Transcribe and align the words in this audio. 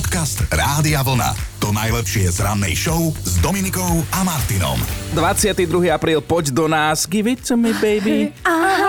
Podcast 0.00 0.40
Rádia 0.48 1.04
Vlna. 1.04 1.36
To 1.60 1.76
najlepšie 1.76 2.32
z 2.32 2.40
rannej 2.40 2.72
show 2.72 3.12
s 3.20 3.36
Dominikou 3.44 4.00
a 4.16 4.24
Martinom. 4.24 4.80
22. 5.12 5.92
apríl, 5.92 6.24
poď 6.24 6.56
do 6.56 6.64
nás, 6.64 7.04
give 7.04 7.28
it 7.28 7.44
to 7.44 7.52
me, 7.52 7.76
baby. 7.84 8.32
Aha. 8.48 8.79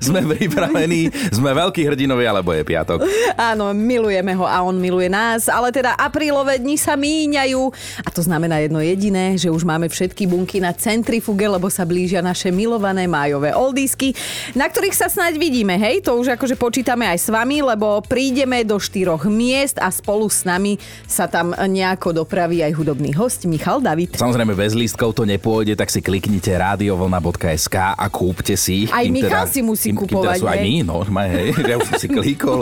Sme 0.00 0.22
pripravení, 0.24 1.08
sme 1.32 1.50
veľkí 1.56 1.82
hrdinovia, 1.86 2.36
lebo 2.36 2.52
je 2.52 2.62
piatok. 2.62 3.04
Áno, 3.36 3.72
milujeme 3.72 4.32
ho 4.36 4.44
a 4.44 4.60
on 4.62 4.76
miluje 4.76 5.08
nás, 5.10 5.48
ale 5.48 5.72
teda 5.72 5.96
aprílové 5.96 6.60
dni 6.60 6.76
sa 6.76 6.94
míňajú 6.94 7.62
a 8.04 8.08
to 8.12 8.20
znamená 8.24 8.60
jedno 8.62 8.80
jediné, 8.82 9.36
že 9.40 9.52
už 9.52 9.64
máme 9.64 9.88
všetky 9.88 10.28
bunky 10.28 10.58
na 10.60 10.72
centrifuge, 10.76 11.46
lebo 11.46 11.68
sa 11.72 11.88
blížia 11.88 12.20
naše 12.20 12.52
milované 12.52 13.08
májové 13.08 13.52
oldisky, 13.56 14.12
na 14.52 14.68
ktorých 14.68 14.96
sa 14.96 15.08
snáď 15.08 15.38
vidíme, 15.40 15.76
hej? 15.76 16.04
To 16.04 16.18
už 16.18 16.36
akože 16.36 16.56
počítame 16.58 17.06
aj 17.08 17.18
s 17.22 17.28
vami, 17.30 17.62
lebo 17.62 18.00
prídeme 18.04 18.62
do 18.62 18.80
štyroch 18.80 19.28
miest 19.28 19.78
a 19.82 19.88
spolu 19.90 20.28
s 20.28 20.44
nami 20.46 20.78
sa 21.04 21.26
tam 21.30 21.52
nejako 21.52 22.24
dopraví 22.24 22.62
aj 22.62 22.72
hudobný 22.74 23.12
host 23.14 23.44
Michal 23.46 23.82
David. 23.82 24.16
Samozrejme, 24.16 24.52
bez 24.56 24.72
lístkov 24.72 25.14
to 25.16 25.28
nepôjde, 25.28 25.76
tak 25.78 25.90
si 25.92 26.00
kliknite 26.00 26.50
radiovlna.sk 26.54 27.76
a 27.96 28.06
kúpte 28.08 28.54
si 28.58 28.86
ich. 28.86 28.90
Aj 28.90 29.06
Michal 29.06 29.46
teda, 29.46 29.52
si 29.52 29.60
musí 29.62 29.85
kým, 29.90 29.96
kupovať, 29.96 30.10
kým 30.10 30.22
teda 30.22 30.40
sú 30.42 30.46
aj 30.46 30.58
my, 30.62 30.74
no, 30.84 30.96
hej, 31.02 31.48
ja 31.64 31.74
už 31.78 31.86
som 31.88 31.96
si 31.98 32.08
klikol. 32.10 32.60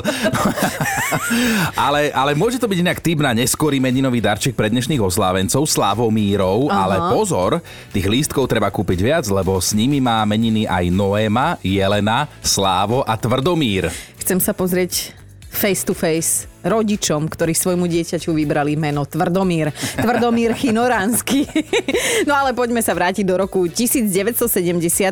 ale, 1.86 2.14
ale 2.14 2.32
môže 2.38 2.56
to 2.60 2.70
byť 2.70 2.78
inak 2.80 2.98
typ 3.02 3.18
na 3.20 3.32
neskorý 3.32 3.82
meninový 3.82 4.22
darček 4.22 4.56
pre 4.56 4.70
dnešných 4.70 5.00
oslávencov, 5.02 5.66
Slavomírov, 5.66 6.70
Aha. 6.70 6.76
ale 6.76 6.96
pozor, 7.12 7.60
tých 7.90 8.06
lístkov 8.06 8.46
treba 8.46 8.70
kúpiť 8.70 8.98
viac, 9.02 9.24
lebo 9.28 9.58
s 9.58 9.74
nimi 9.74 9.98
má 9.98 10.22
meniny 10.24 10.64
aj 10.64 10.88
Noéma, 10.92 11.58
Jelena, 11.60 12.30
Slávo 12.40 13.02
a 13.04 13.18
Tvrdomír. 13.18 13.90
Chcem 14.20 14.38
sa 14.40 14.56
pozrieť 14.56 15.12
face 15.50 15.82
to 15.84 15.92
face 15.92 16.53
rodičom, 16.64 17.28
ktorí 17.28 17.52
svojmu 17.52 17.84
dieťaťu 17.84 18.32
vybrali 18.32 18.74
meno 18.74 19.04
Tvrdomír. 19.04 19.70
Tvrdomír 20.00 20.56
Chinoránsky. 20.56 21.44
no 22.28 22.32
ale 22.32 22.56
poďme 22.56 22.80
sa 22.80 22.96
vrátiť 22.96 23.22
do 23.22 23.36
roku 23.36 23.68
1970. 23.68 24.48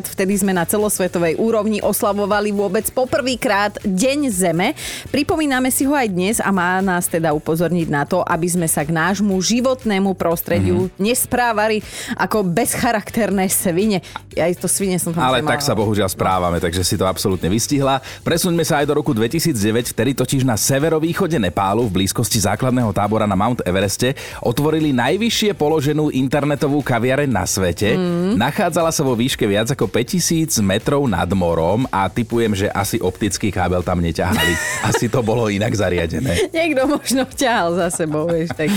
Vtedy 0.09 0.33
sme 0.33 0.51
na 0.51 0.65
celosvetovej 0.65 1.37
úrovni 1.37 1.79
oslavovali 1.79 2.49
vôbec 2.49 2.89
poprvýkrát 2.89 3.77
Deň 3.85 4.19
Zeme. 4.33 4.73
Pripomíname 5.13 5.69
si 5.69 5.85
ho 5.85 5.93
aj 5.93 6.09
dnes 6.09 6.35
a 6.41 6.49
má 6.49 6.81
nás 6.81 7.05
teda 7.05 7.31
upozorniť 7.37 7.87
na 7.87 8.03
to, 8.09 8.25
aby 8.25 8.49
sme 8.49 8.65
sa 8.65 8.81
k 8.81 8.89
nášmu 8.89 9.37
životnému 9.37 10.17
prostrediu 10.17 10.89
mm-hmm. 10.89 10.97
nesprávali 10.97 11.85
ako 12.17 12.41
bezcharakterné 12.41 13.45
svine. 13.47 14.01
Ja 14.33 14.49
to 14.57 14.65
svine 14.65 14.97
som 14.97 15.13
tam 15.13 15.21
Ale 15.21 15.45
tak 15.45 15.61
sa 15.61 15.77
bohužiaľ 15.77 16.09
správame, 16.09 16.57
takže 16.57 16.81
si 16.81 16.97
to 16.97 17.05
absolútne 17.05 17.51
vystihla. 17.51 18.01
Presuňme 18.25 18.65
sa 18.65 18.81
aj 18.81 18.89
do 18.89 18.97
roku 18.97 19.13
2009, 19.13 19.93
vtedy 19.93 20.17
totiž 20.17 20.41
na 20.47 20.57
severovýchode 20.57 21.42
Nepálu 21.43 21.91
v 21.91 21.99
blízkosti 21.99 22.39
základného 22.39 22.95
tábora 22.95 23.27
na 23.27 23.35
Mount 23.35 23.59
Evereste 23.67 24.15
otvorili 24.39 24.95
najvyššie 24.95 25.51
položenú 25.59 26.07
internetovú 26.07 26.79
kaviareň 26.79 27.27
na 27.27 27.43
svete. 27.43 27.99
Mm. 27.99 28.39
Nachádzala 28.39 28.95
sa 28.95 29.03
vo 29.03 29.11
výške 29.11 29.43
viac 29.43 29.67
ako 29.75 29.91
5000 29.91 30.63
metrov 30.63 31.03
nad 31.11 31.27
morom 31.35 31.83
a 31.91 32.07
typujem, 32.07 32.55
že 32.55 32.71
asi 32.71 32.95
optický 33.03 33.51
kábel 33.51 33.83
tam 33.83 33.99
neťahali. 33.99 34.55
Asi 34.93 35.07
to 35.09 35.23
bolo 35.25 35.47
inak 35.49 35.73
zariadené. 35.73 36.51
Niekto 36.51 36.85
možno 36.85 37.23
ťahal 37.25 37.73
za 37.75 37.87
sebou, 37.89 38.29
vieš, 38.29 38.53
tak. 38.53 38.69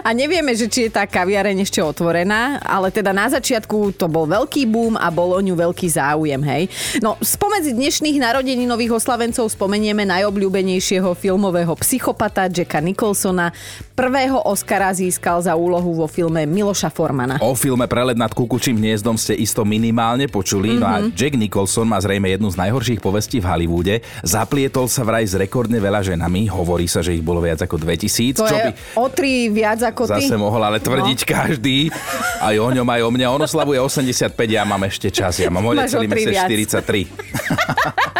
A 0.00 0.16
nevieme, 0.16 0.56
že 0.56 0.70
či 0.72 0.88
je 0.88 0.94
tá 0.94 1.04
kaviareň 1.04 1.66
ešte 1.66 1.84
otvorená, 1.84 2.62
ale 2.64 2.88
teda 2.88 3.12
na 3.12 3.28
začiatku 3.28 3.92
to 3.98 4.08
bol 4.08 4.24
veľký 4.24 4.64
boom 4.64 4.96
a 4.96 5.12
bol 5.12 5.36
o 5.36 5.40
ňu 5.42 5.52
veľký 5.52 5.84
záujem, 5.92 6.40
hej. 6.40 6.72
No, 7.04 7.20
spomedzi 7.20 7.76
dnešných 7.76 8.16
narodeninových 8.16 8.96
oslavencov 8.96 9.52
spomenieme 9.52 10.08
najobľúbenejšieho 10.08 11.12
filmu 11.12 11.35
filmového 11.36 11.76
psychopata 11.76 12.48
Jacka 12.48 12.80
Nicholsona. 12.80 13.52
Prvého 13.92 14.40
Oscara 14.40 14.88
získal 14.96 15.44
za 15.44 15.52
úlohu 15.52 15.92
vo 15.92 16.08
filme 16.08 16.48
Miloša 16.48 16.88
Formana. 16.88 17.36
O 17.44 17.52
filme 17.52 17.84
Prelet 17.84 18.16
nad 18.16 18.32
kukučím 18.32 18.80
hniezdom 18.80 19.20
ste 19.20 19.36
isto 19.36 19.60
minimálne 19.68 20.32
počuli. 20.32 20.72
Mm-hmm. 20.72 20.80
No 20.80 20.86
a 20.88 20.96
mhm. 21.04 21.12
Jack 21.12 21.36
Nicholson 21.36 21.92
má 21.92 22.00
zrejme 22.00 22.32
jednu 22.32 22.48
z 22.48 22.56
najhorších 22.56 23.04
povestí 23.04 23.44
v 23.44 23.52
Hollywoode. 23.52 24.00
Zaplietol 24.24 24.88
sa 24.88 25.04
vraj 25.04 25.28
s 25.28 25.36
rekordne 25.36 25.76
veľa 25.76 26.08
ženami. 26.08 26.48
Hovorí 26.48 26.88
sa, 26.88 27.04
že 27.04 27.12
ich 27.12 27.20
bolo 27.20 27.44
viac 27.44 27.60
ako 27.60 27.84
2000. 27.84 28.40
To 28.40 28.48
čo 28.48 28.56
je 28.56 28.64
by 28.64 28.72
o 28.96 29.06
tri 29.12 29.52
viac 29.52 29.84
ako 29.84 30.08
ty. 30.08 30.24
Zase 30.24 30.40
mohol 30.40 30.64
ale 30.64 30.80
tvrdiť 30.80 31.20
no. 31.20 31.28
každý. 31.28 31.92
Aj 32.40 32.56
o 32.56 32.68
ňom, 32.72 32.88
aj 32.88 33.00
o 33.04 33.10
mňa. 33.12 33.28
On 33.28 33.42
oslavuje 33.44 33.76
85, 33.76 34.32
ja 34.48 34.64
mám 34.64 34.80
ešte 34.88 35.12
čas. 35.12 35.36
Ja 35.36 35.52
mám 35.52 35.68
o 35.68 35.76
celý 35.84 36.08
43. 36.16 38.16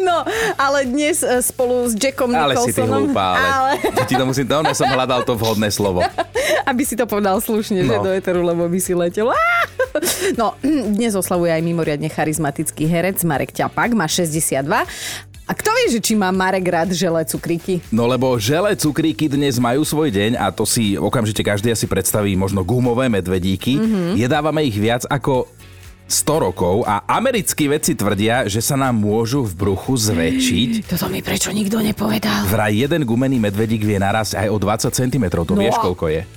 No, 0.00 0.24
ale 0.56 0.88
dnes 0.88 1.22
e, 1.22 1.40
spolu 1.44 1.88
s 1.88 1.94
Jackom 1.96 2.31
ale 2.34 2.54
Nicholsonom... 2.56 2.72
Si 2.72 2.80
ty 2.80 2.82
hlúpa, 2.82 3.26
ale, 3.36 3.72
ale... 3.78 4.06
ti 4.08 4.14
to 4.16 4.24
musím, 4.24 4.44
to 4.48 4.74
som 4.74 4.88
hľadal 4.88 5.20
to 5.22 5.32
vhodné 5.36 5.68
slovo. 5.70 6.00
Aby 6.70 6.82
si 6.86 6.94
to 6.98 7.04
povedal 7.06 7.38
slušne, 7.38 7.84
no. 7.84 7.90
že 7.90 7.96
do 8.00 8.10
eteru, 8.10 8.40
lebo 8.42 8.66
by 8.66 8.78
si 8.80 8.92
letel. 8.96 9.30
No, 10.40 10.56
dnes 10.96 11.12
oslavuje 11.12 11.52
aj 11.52 11.60
mimoriadne 11.60 12.08
charizmatický 12.08 12.88
herec 12.88 13.20
Marek 13.28 13.52
Ťapak, 13.52 13.92
má 13.92 14.08
62 14.08 14.64
a 15.42 15.52
kto 15.52 15.68
vie, 15.74 15.86
že 15.92 16.00
či 16.00 16.14
má 16.16 16.32
Marek 16.32 16.64
rád 16.64 16.94
želé 16.94 17.26
cukríky? 17.28 17.82
No 17.92 18.08
lebo 18.08 18.32
želé 18.40 18.72
cukríky 18.72 19.28
dnes 19.28 19.60
majú 19.60 19.84
svoj 19.84 20.08
deň 20.08 20.40
a 20.40 20.48
to 20.48 20.62
si 20.62 20.96
okamžite 20.96 21.44
každý 21.44 21.74
asi 21.74 21.84
predstaví 21.84 22.32
možno 22.38 22.62
gumové 22.62 23.10
medvedíky. 23.12 23.76
Mm-hmm. 23.76 24.16
Jedávame 24.16 24.64
ich 24.64 24.78
viac 24.78 25.02
ako 25.10 25.50
100 26.12 26.44
rokov 26.44 26.84
a 26.84 27.08
americkí 27.08 27.72
vedci 27.72 27.96
tvrdia, 27.96 28.44
že 28.44 28.60
sa 28.60 28.76
nám 28.76 28.92
môžu 28.92 29.48
v 29.48 29.52
bruchu 29.56 29.96
zväčšiť. 29.96 30.84
Toto 30.84 31.08
mi 31.08 31.24
prečo 31.24 31.48
nikto 31.48 31.80
nepovedal. 31.80 32.52
Vraj 32.52 32.76
jeden 32.76 33.08
gumený 33.08 33.40
medvedík 33.40 33.80
vie 33.80 33.96
narásť 33.96 34.44
aj 34.44 34.48
o 34.52 34.56
20 34.60 34.92
cm. 34.92 35.24
To 35.32 35.56
no, 35.56 35.64
vieš, 35.64 35.80
koľko 35.80 36.12
je? 36.12 36.28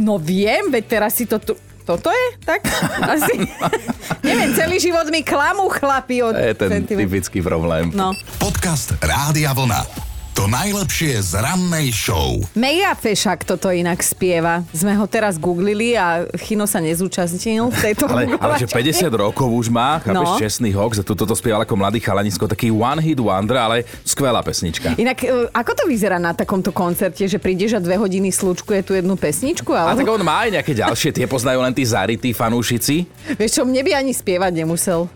No 0.00 0.16
viem, 0.16 0.72
veď 0.72 0.84
teraz 0.88 1.20
si 1.20 1.28
to 1.28 1.36
tu... 1.36 1.52
Toto 1.84 2.08
je? 2.08 2.26
Tak? 2.48 2.64
Asi. 3.12 3.44
Neviem, 4.28 4.56
celý 4.56 4.80
život 4.80 5.04
mi 5.12 5.20
klamú 5.20 5.68
chlapi 5.68 6.24
od... 6.24 6.32
To 6.32 6.40
je 6.40 6.56
ten 6.56 6.70
centimetr. 6.80 7.00
typický 7.04 7.38
problém. 7.44 7.92
No. 7.92 8.16
Podcast 8.40 8.96
Rádia 9.04 9.52
Vlna. 9.52 10.09
To 10.38 10.46
najlepšie 10.46 11.18
z 11.26 11.42
rannej 11.42 11.90
show. 11.90 12.38
Meja 12.54 12.94
Fešak 12.94 13.42
toto 13.42 13.66
inak 13.74 13.98
spieva. 13.98 14.62
Sme 14.70 14.94
ho 14.94 15.02
teraz 15.10 15.34
googlili 15.42 15.98
a 15.98 16.22
Chino 16.38 16.70
sa 16.70 16.78
nezúčastnil 16.78 17.66
v 17.66 17.76
tejto 17.82 18.06
ale, 18.06 18.38
ale 18.38 18.54
že 18.62 18.70
50 18.70 19.10
rokov 19.10 19.50
už 19.50 19.74
má, 19.74 19.98
chápeš, 19.98 20.30
no. 20.30 20.38
čestný 20.38 20.70
hox 20.70 21.02
a 21.02 21.04
tuto 21.04 21.26
to 21.26 21.34
spieval 21.34 21.66
ako 21.66 21.74
mladý 21.74 21.98
chalanisko, 21.98 22.46
taký 22.46 22.70
one 22.70 23.02
hit 23.02 23.18
wonder, 23.18 23.58
ale 23.58 23.82
skvelá 24.06 24.38
pesnička. 24.46 24.94
Inak, 24.94 25.18
e, 25.26 25.50
ako 25.50 25.72
to 25.74 25.84
vyzerá 25.90 26.22
na 26.22 26.30
takomto 26.30 26.70
koncerte, 26.70 27.26
že 27.26 27.42
prídeš 27.42 27.74
a 27.74 27.80
dve 27.82 27.98
hodiny 27.98 28.30
je 28.30 28.82
tu 28.86 28.94
jednu 28.94 29.18
pesničku? 29.18 29.74
Ale... 29.74 29.92
A 29.92 29.98
tak 29.98 30.06
on 30.06 30.22
má 30.22 30.46
aj 30.46 30.62
nejaké 30.62 30.78
ďalšie, 30.78 31.10
tie 31.10 31.26
poznajú 31.26 31.58
len 31.58 31.74
tí 31.74 31.82
zarytí 31.82 32.30
fanúšici. 32.30 33.02
Vieš 33.34 33.60
čo, 33.60 33.62
mne 33.66 33.82
by 33.82 33.98
ani 33.98 34.14
spievať 34.14 34.62
nemusel. 34.62 35.10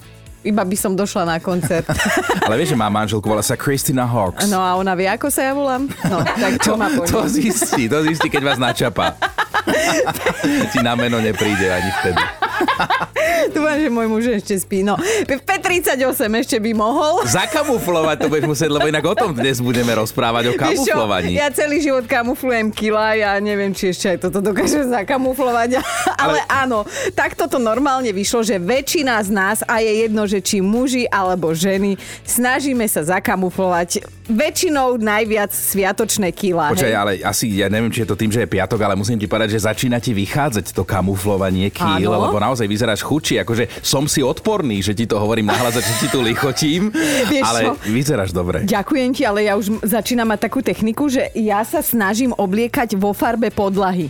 Iba 0.45 0.61
by 0.61 0.77
som 0.77 0.93
došla 0.93 1.25
na 1.25 1.37
koncert. 1.41 1.89
Ale 2.47 2.61
vieš, 2.61 2.77
že 2.77 2.79
má 2.79 2.93
manželku, 2.93 3.25
volá 3.25 3.41
sa 3.41 3.57
Christina 3.57 4.05
Hawks. 4.05 4.45
No 4.53 4.61
a 4.61 4.77
ona 4.77 4.93
vie, 4.93 5.09
ako 5.09 5.33
sa 5.33 5.49
ja 5.49 5.53
volám? 5.57 5.89
No, 6.05 6.21
tak 6.21 6.61
čo 6.65 6.77
to, 6.77 6.81
ma 6.81 6.93
To 6.93 7.25
zistí, 7.25 7.89
to 7.89 8.05
zistí, 8.05 8.29
keď 8.29 8.43
vás 8.53 8.59
načapa. 8.61 9.17
Ti 10.77 10.79
na 10.85 10.93
meno 10.93 11.17
nepríde 11.25 11.73
ani 11.73 11.91
vtedy. 12.05 12.44
Dúfam, 13.55 13.77
že 13.77 13.89
môj 13.91 14.07
muž 14.09 14.25
ešte 14.31 14.55
spí. 14.59 14.83
No, 14.85 14.97
P38 15.27 16.21
ešte 16.21 16.57
by 16.61 16.73
mohol. 16.77 17.25
Zakamuflovať 17.39 18.17
to 18.25 18.27
budeš 18.31 18.47
musieť, 18.49 18.71
lebo 18.73 18.87
inak 18.89 19.05
o 19.05 19.15
tom 19.17 19.31
dnes 19.33 19.61
budeme 19.61 19.93
rozprávať, 19.95 20.53
o 20.53 20.55
kamuflovaní. 20.55 21.35
Čo, 21.35 21.41
ja 21.41 21.49
celý 21.51 21.77
život 21.83 22.05
kamuflujem 22.07 22.69
kila, 22.71 23.17
ja 23.19 23.33
neviem, 23.41 23.73
či 23.75 23.93
ešte 23.93 24.17
aj 24.17 24.19
toto 24.29 24.39
dokážem 24.41 24.87
zakamuflovať. 24.89 25.81
Ale, 26.25 26.39
Ale 26.39 26.39
áno, 26.47 26.79
takto 27.13 27.51
to 27.51 27.59
normálne 27.59 28.11
vyšlo, 28.15 28.45
že 28.45 28.57
väčšina 28.61 29.21
z 29.25 29.31
nás, 29.33 29.59
a 29.65 29.81
je 29.81 29.93
jedno, 30.07 30.23
že 30.25 30.39
či 30.41 30.61
muži 30.61 31.05
alebo 31.11 31.53
ženy, 31.53 31.97
snažíme 32.25 32.85
sa 32.87 33.05
zakamuflovať 33.05 34.05
väčšinou 34.25 34.97
najviac 34.97 35.53
sviatočné 35.53 36.33
kila. 36.33 36.73
Počkaj, 36.73 36.95
ale 36.97 37.13
asi, 37.21 37.61
ja 37.61 37.69
neviem, 37.69 37.93
či 37.93 38.05
je 38.05 38.09
to 38.09 38.17
tým, 38.17 38.33
že 38.33 38.41
je 38.45 38.49
piatok, 38.49 38.81
ale 38.81 38.97
musím 38.97 39.21
ti 39.21 39.29
povedať, 39.29 39.53
že 39.53 39.69
začína 39.69 40.01
ti 40.01 40.17
vychádzať 40.17 40.73
to 40.73 40.81
kamuflovanie 40.81 41.69
kýl, 41.69 42.09
Áno? 42.09 42.33
lebo 42.33 42.37
naozaj 42.41 42.54
vyzeráš 42.63 43.03
chudší, 43.03 43.43
akože 43.43 43.83
som 43.83 44.07
si 44.07 44.23
odporný, 44.23 44.79
že 44.79 44.95
ti 44.95 45.11
to 45.11 45.19
hovorím 45.19 45.51
nahlas, 45.51 45.75
že 45.75 45.95
ti 45.99 46.07
tu 46.07 46.23
lichotím, 46.23 46.95
Vieš 47.35 47.43
ale 47.43 47.61
čo? 47.67 47.71
vyzeráš 47.91 48.31
dobre. 48.31 48.63
Ďakujem 48.63 49.11
ti, 49.11 49.27
ale 49.27 49.51
ja 49.51 49.59
už 49.59 49.83
začínam 49.83 50.31
mať 50.31 50.47
takú 50.47 50.63
techniku, 50.63 51.11
že 51.11 51.35
ja 51.35 51.67
sa 51.67 51.83
snažím 51.83 52.31
obliekať 52.31 52.95
vo 52.95 53.11
farbe 53.11 53.51
podlahy. 53.51 54.07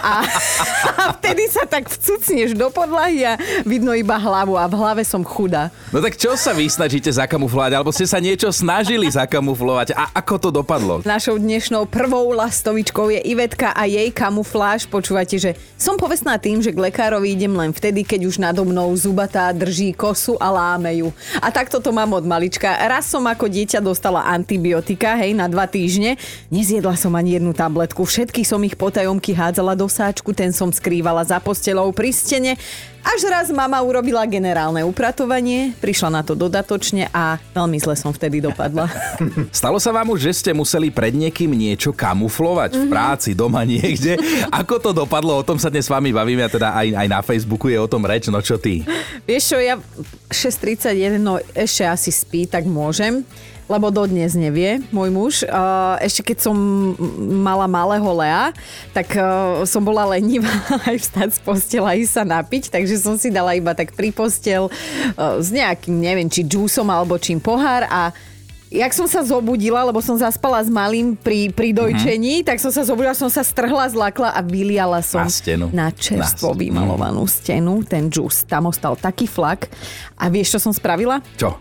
A, 0.00 0.24
a 1.00 1.02
vtedy 1.20 1.44
sa 1.50 1.68
tak 1.68 1.92
vcucneš 1.92 2.56
do 2.56 2.72
podlahy 2.72 3.24
a 3.24 3.32
vidno 3.64 3.92
iba 3.92 4.16
hlavu 4.16 4.56
a 4.56 4.64
v 4.64 4.74
hlave 4.78 5.02
som 5.04 5.20
chudá. 5.20 5.68
No 5.90 6.00
tak 6.00 6.14
čo 6.14 6.38
sa 6.38 6.54
vy 6.54 6.70
snažíte 6.70 7.10
zakamuflovať? 7.10 7.70
Alebo 7.74 7.90
ste 7.90 8.06
sa 8.06 8.20
niečo 8.20 8.52
snažili 8.52 9.08
zakamuflovať. 9.08 9.96
A 9.96 10.12
ako 10.14 10.34
to 10.38 10.48
dopadlo? 10.52 10.94
Našou 11.02 11.40
dnešnou 11.40 11.88
prvou 11.88 12.30
lastovičkou 12.36 13.08
je 13.10 13.20
Ivetka 13.24 13.72
a 13.72 13.88
jej 13.88 14.12
kamufláž. 14.12 14.84
Počúvate, 14.86 15.40
že 15.40 15.56
som 15.74 15.96
povestná 15.96 16.36
tým, 16.36 16.60
že 16.60 16.70
k 16.70 16.78
lekárovi 16.78 17.32
idem 17.32 17.52
len 17.54 17.63
len 17.64 17.72
vtedy, 17.72 18.04
keď 18.04 18.28
už 18.28 18.36
nado 18.36 18.60
mnou 18.60 18.92
zubatá 18.92 19.48
drží 19.56 19.96
kosu 19.96 20.36
a 20.36 20.52
láme 20.52 21.00
ju. 21.00 21.08
A 21.40 21.48
takto 21.48 21.80
to 21.80 21.88
mám 21.96 22.12
od 22.12 22.28
malička. 22.28 22.68
Raz 22.68 23.08
som 23.08 23.24
ako 23.24 23.48
dieťa 23.48 23.80
dostala 23.80 24.28
antibiotika, 24.28 25.16
hej, 25.16 25.32
na 25.32 25.48
dva 25.48 25.64
týždne. 25.64 26.20
Nezjedla 26.52 26.92
som 27.00 27.16
ani 27.16 27.40
jednu 27.40 27.56
tabletku. 27.56 28.04
Všetky 28.04 28.44
som 28.44 28.60
ich 28.68 28.76
potajomky 28.76 29.32
hádzala 29.32 29.72
do 29.72 29.88
sáčku, 29.88 30.36
ten 30.36 30.52
som 30.52 30.68
skrývala 30.68 31.24
za 31.24 31.40
postelou 31.40 31.88
pri 31.96 32.12
stene. 32.12 32.60
Až 33.04 33.28
raz 33.28 33.52
mama 33.52 33.76
urobila 33.84 34.24
generálne 34.24 34.80
upratovanie, 34.80 35.76
prišla 35.76 36.08
na 36.08 36.22
to 36.24 36.32
dodatočne 36.32 37.12
a 37.12 37.36
veľmi 37.52 37.76
zle 37.76 37.92
som 38.00 38.16
vtedy 38.16 38.40
dopadla. 38.40 38.88
Stalo 39.52 39.76
sa 39.76 39.92
vám 39.92 40.08
už, 40.16 40.24
že 40.24 40.32
ste 40.40 40.50
museli 40.56 40.88
pred 40.88 41.12
niekým 41.12 41.52
niečo 41.52 41.92
kamuflovať 41.92 42.80
v 42.80 42.84
práci, 42.88 43.36
doma 43.36 43.60
niekde? 43.68 44.16
Ako 44.48 44.80
to 44.80 44.90
dopadlo? 44.96 45.36
O 45.36 45.44
tom 45.44 45.60
sa 45.60 45.68
dnes 45.68 45.84
s 45.84 45.92
vami 45.92 46.16
bavíme 46.16 46.48
a 46.48 46.50
teda 46.50 46.72
aj, 46.72 47.04
aj 47.04 47.08
na 47.12 47.20
Facebooku 47.20 47.68
je 47.68 47.76
o 47.76 47.84
tom 47.84 48.08
reč, 48.08 48.32
no 48.32 48.40
čo 48.40 48.56
ty? 48.56 48.80
Vieš 49.28 49.52
čo, 49.52 49.58
ja 49.60 49.76
6.31, 50.32 51.20
no 51.20 51.36
ešte 51.52 51.84
asi 51.84 52.08
spí, 52.08 52.48
tak 52.48 52.64
môžem 52.64 53.20
lebo 53.68 53.88
dodnes 53.88 54.36
nevie 54.36 54.84
môj 54.92 55.08
muž. 55.10 55.34
Ešte 56.00 56.34
keď 56.34 56.38
som 56.50 56.56
mala 57.40 57.64
malého 57.64 58.06
Lea, 58.16 58.52
tak 58.92 59.16
som 59.64 59.80
bola 59.80 60.16
lenivá 60.16 60.52
aj 60.88 60.96
vstať 61.00 61.28
z 61.36 61.40
postela 61.40 61.96
ísť 61.96 62.12
sa 62.12 62.24
napiť, 62.24 62.68
takže 62.72 63.00
som 63.00 63.16
si 63.16 63.32
dala 63.32 63.56
iba 63.56 63.72
tak 63.72 63.96
pri 63.96 64.12
postel 64.12 64.68
s 65.16 65.48
nejakým, 65.48 65.96
neviem, 65.96 66.28
či 66.28 66.44
džúsom 66.44 66.86
alebo 66.88 67.16
čím 67.16 67.40
pohár 67.40 67.88
a 67.88 68.12
jak 68.74 68.90
som 68.90 69.06
sa 69.06 69.22
zobudila, 69.22 69.86
lebo 69.86 70.02
som 70.02 70.18
zaspala 70.18 70.58
s 70.58 70.66
malým 70.66 71.14
pri, 71.14 71.54
pri 71.54 71.70
dojčení, 71.70 72.42
mm-hmm. 72.42 72.48
tak 72.50 72.58
som 72.58 72.74
sa 72.74 72.82
zobudila, 72.82 73.14
som 73.14 73.30
sa 73.30 73.46
strhla, 73.46 73.86
zlakla 73.86 74.34
a 74.34 74.42
vyliala 74.42 74.98
som 75.00 75.22
na, 75.22 75.30
stenu. 75.30 75.70
na 75.70 75.88
čerstvo 75.94 76.52
na 76.52 76.58
vymalovanú 76.58 77.22
stenu, 77.30 77.86
ten 77.86 78.10
džús. 78.10 78.42
Tam 78.50 78.66
ostal 78.66 78.98
taký 78.98 79.30
flak. 79.30 79.70
A 80.18 80.26
vieš, 80.26 80.58
čo 80.58 80.68
som 80.68 80.74
spravila? 80.74 81.22
Čo? 81.38 81.54